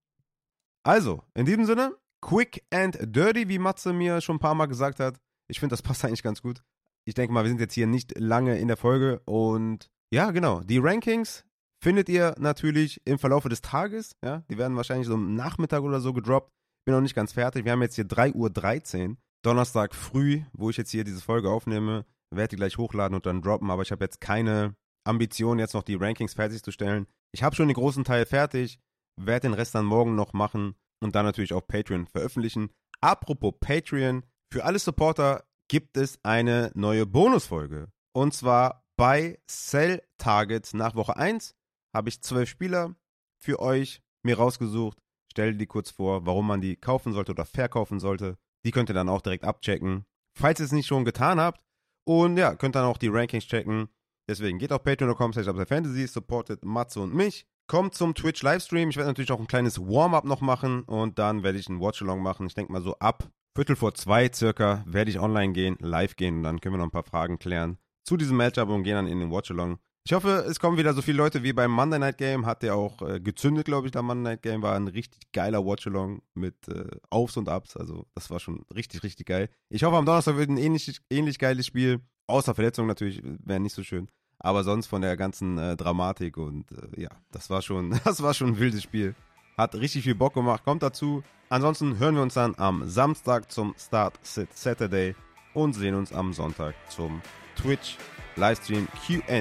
Also, 0.84 1.22
in 1.34 1.46
diesem 1.46 1.64
Sinne, 1.64 1.96
quick 2.20 2.64
and 2.72 2.98
dirty, 3.00 3.48
wie 3.48 3.58
Matze 3.58 3.92
mir 3.92 4.20
schon 4.20 4.36
ein 4.36 4.40
paar 4.40 4.54
Mal 4.54 4.66
gesagt 4.66 4.98
hat. 4.98 5.20
Ich 5.48 5.60
finde, 5.60 5.74
das 5.74 5.82
passt 5.82 6.04
eigentlich 6.04 6.22
ganz 6.22 6.42
gut. 6.42 6.62
Ich 7.04 7.14
denke 7.14 7.32
mal, 7.32 7.44
wir 7.44 7.50
sind 7.50 7.60
jetzt 7.60 7.74
hier 7.74 7.86
nicht 7.86 8.18
lange 8.18 8.58
in 8.58 8.68
der 8.68 8.76
Folge 8.76 9.20
und 9.24 9.90
ja, 10.12 10.30
genau. 10.30 10.60
Die 10.60 10.78
Rankings 10.78 11.44
findet 11.82 12.08
ihr 12.08 12.34
natürlich 12.38 13.00
im 13.04 13.18
Verlauf 13.18 13.44
des 13.44 13.60
Tages. 13.60 14.16
Ja, 14.22 14.44
die 14.50 14.58
werden 14.58 14.76
wahrscheinlich 14.76 15.08
so 15.08 15.14
am 15.14 15.34
Nachmittag 15.34 15.82
oder 15.82 16.00
so 16.00 16.12
gedroppt. 16.12 16.52
Bin 16.84 16.94
noch 16.94 17.00
nicht 17.00 17.14
ganz 17.14 17.32
fertig. 17.32 17.64
Wir 17.64 17.72
haben 17.72 17.82
jetzt 17.82 17.96
hier 17.96 18.04
3.13 18.04 19.08
Uhr, 19.10 19.16
Donnerstag 19.42 19.94
früh, 19.94 20.42
wo 20.52 20.70
ich 20.70 20.76
jetzt 20.76 20.90
hier 20.90 21.04
diese 21.04 21.20
Folge 21.20 21.50
aufnehme. 21.50 22.04
Werde 22.32 22.48
die 22.48 22.56
gleich 22.56 22.78
hochladen 22.78 23.14
und 23.14 23.26
dann 23.26 23.42
droppen, 23.42 23.70
aber 23.70 23.82
ich 23.82 23.92
habe 23.92 24.04
jetzt 24.04 24.20
keine 24.20 24.74
Ambition, 25.04 25.58
jetzt 25.58 25.74
noch 25.74 25.82
die 25.82 25.96
Rankings 25.96 26.34
fertigzustellen. 26.34 27.06
Ich 27.32 27.42
habe 27.42 27.56
schon 27.56 27.68
den 27.68 27.74
großen 27.74 28.04
Teil 28.04 28.26
fertig, 28.26 28.78
werde 29.16 29.48
den 29.48 29.54
Rest 29.54 29.74
dann 29.74 29.84
morgen 29.84 30.14
noch 30.14 30.32
machen 30.32 30.74
und 31.00 31.14
dann 31.14 31.26
natürlich 31.26 31.52
auf 31.52 31.66
Patreon 31.66 32.06
veröffentlichen. 32.06 32.70
Apropos 33.00 33.54
Patreon, 33.60 34.24
für 34.52 34.64
alle 34.64 34.78
Supporter 34.78 35.44
gibt 35.68 35.96
es 35.96 36.18
eine 36.22 36.70
neue 36.74 37.06
Bonusfolge. 37.06 37.90
Und 38.14 38.34
zwar 38.34 38.84
bei 38.96 39.38
Cell 39.48 40.02
Target 40.18 40.74
nach 40.74 40.94
Woche 40.94 41.16
1 41.16 41.54
habe 41.94 42.08
ich 42.08 42.22
zwölf 42.22 42.48
Spieler 42.48 42.94
für 43.38 43.60
euch 43.60 44.02
mir 44.22 44.36
rausgesucht. 44.36 44.98
Stelle 45.30 45.54
die 45.54 45.66
kurz 45.66 45.90
vor, 45.90 46.26
warum 46.26 46.46
man 46.46 46.60
die 46.60 46.76
kaufen 46.76 47.12
sollte 47.12 47.32
oder 47.32 47.46
verkaufen 47.46 48.00
sollte. 48.00 48.36
Die 48.64 48.70
könnt 48.70 48.90
ihr 48.90 48.94
dann 48.94 49.08
auch 49.08 49.22
direkt 49.22 49.44
abchecken. 49.44 50.04
Falls 50.38 50.60
ihr 50.60 50.66
es 50.66 50.72
nicht 50.72 50.86
schon 50.86 51.04
getan 51.04 51.40
habt. 51.40 51.60
Und 52.04 52.36
ja, 52.36 52.54
könnt 52.54 52.74
dann 52.74 52.84
auch 52.84 52.98
die 52.98 53.08
Rankings 53.08 53.46
checken. 53.46 53.88
Deswegen 54.28 54.58
geht 54.58 54.72
auf 54.72 54.82
patreon.com 54.82 55.32
slash 55.32 55.46
fantasy, 55.68 56.06
supportet 56.06 56.64
Matze 56.64 57.00
und 57.00 57.14
mich. 57.14 57.46
Kommt 57.66 57.94
zum 57.94 58.14
Twitch 58.14 58.42
Livestream. 58.42 58.90
Ich 58.90 58.96
werde 58.96 59.10
natürlich 59.10 59.32
auch 59.32 59.40
ein 59.40 59.46
kleines 59.46 59.78
Warm-up 59.78 60.24
noch 60.24 60.40
machen 60.40 60.82
und 60.82 61.18
dann 61.18 61.42
werde 61.42 61.58
ich 61.58 61.68
ein 61.68 61.80
Watchalong 61.80 62.20
machen. 62.22 62.46
Ich 62.46 62.54
denke 62.54 62.72
mal 62.72 62.82
so 62.82 62.96
ab 62.98 63.30
Viertel 63.54 63.76
vor 63.76 63.92
zwei 63.94 64.30
circa 64.32 64.82
werde 64.86 65.10
ich 65.10 65.20
online 65.20 65.52
gehen, 65.52 65.76
live 65.78 66.16
gehen 66.16 66.38
und 66.38 66.42
dann 66.42 66.60
können 66.60 66.74
wir 66.74 66.78
noch 66.78 66.86
ein 66.86 66.90
paar 66.90 67.04
Fragen 67.04 67.38
klären 67.38 67.76
zu 68.02 68.16
diesem 68.16 68.38
Matchup 68.38 68.70
und 68.70 68.82
gehen 68.82 68.94
dann 68.94 69.06
in 69.06 69.20
den 69.20 69.30
Watchalong. 69.30 69.78
Ich 70.04 70.12
hoffe, 70.12 70.44
es 70.48 70.58
kommen 70.58 70.78
wieder 70.78 70.94
so 70.94 71.02
viele 71.02 71.18
Leute 71.18 71.44
wie 71.44 71.52
beim 71.52 71.70
Monday 71.70 72.00
Night 72.00 72.18
Game. 72.18 72.44
Hat 72.44 72.62
der 72.62 72.74
auch 72.74 73.02
äh, 73.02 73.20
gezündet, 73.20 73.66
glaube 73.66 73.86
ich, 73.86 73.92
der 73.92 74.02
Monday 74.02 74.32
Night 74.32 74.42
Game. 74.42 74.60
War 74.60 74.74
ein 74.74 74.88
richtig 74.88 75.30
geiler 75.32 75.64
Watchalong 75.64 76.22
mit 76.34 76.56
äh, 76.66 76.86
Aufs 77.08 77.36
und 77.36 77.48
Ups. 77.48 77.76
Also, 77.76 78.06
das 78.16 78.28
war 78.28 78.40
schon 78.40 78.64
richtig, 78.74 79.04
richtig 79.04 79.26
geil. 79.26 79.48
Ich 79.68 79.84
hoffe, 79.84 79.96
am 79.96 80.04
Donnerstag 80.04 80.36
wird 80.36 80.50
ein 80.50 80.56
ähnlich, 80.56 81.00
ähnlich 81.08 81.38
geiles 81.38 81.66
Spiel. 81.66 82.00
Außer 82.26 82.56
Verletzung 82.56 82.88
natürlich, 82.88 83.22
wäre 83.22 83.60
nicht 83.60 83.74
so 83.74 83.84
schön. 83.84 84.08
Aber 84.40 84.64
sonst 84.64 84.88
von 84.88 85.02
der 85.02 85.16
ganzen 85.16 85.56
äh, 85.56 85.76
Dramatik 85.76 86.36
und 86.36 86.72
äh, 86.72 87.02
ja, 87.02 87.10
das 87.30 87.48
war 87.48 87.62
schon, 87.62 88.00
das 88.04 88.22
war 88.22 88.34
schon 88.34 88.48
ein 88.48 88.58
wildes 88.58 88.82
Spiel. 88.82 89.14
Hat 89.56 89.76
richtig 89.76 90.02
viel 90.02 90.16
Bock 90.16 90.34
gemacht, 90.34 90.64
kommt 90.64 90.82
dazu. 90.82 91.22
Ansonsten 91.48 92.00
hören 92.00 92.16
wir 92.16 92.22
uns 92.22 92.34
dann 92.34 92.56
am 92.56 92.88
Samstag 92.88 93.52
zum 93.52 93.74
Start 93.78 94.18
Sit 94.22 94.52
Saturday 94.52 95.14
und 95.54 95.74
sehen 95.74 95.94
uns 95.94 96.12
am 96.12 96.32
Sonntag 96.32 96.74
zum 96.90 97.22
Twitch 97.54 97.98
Livestream 98.36 98.88
QA. 99.06 99.38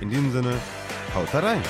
In 0.00 0.10
diesem 0.10 0.32
Sinne, 0.32 0.54
haut 1.14 1.34
rein! 1.34 1.62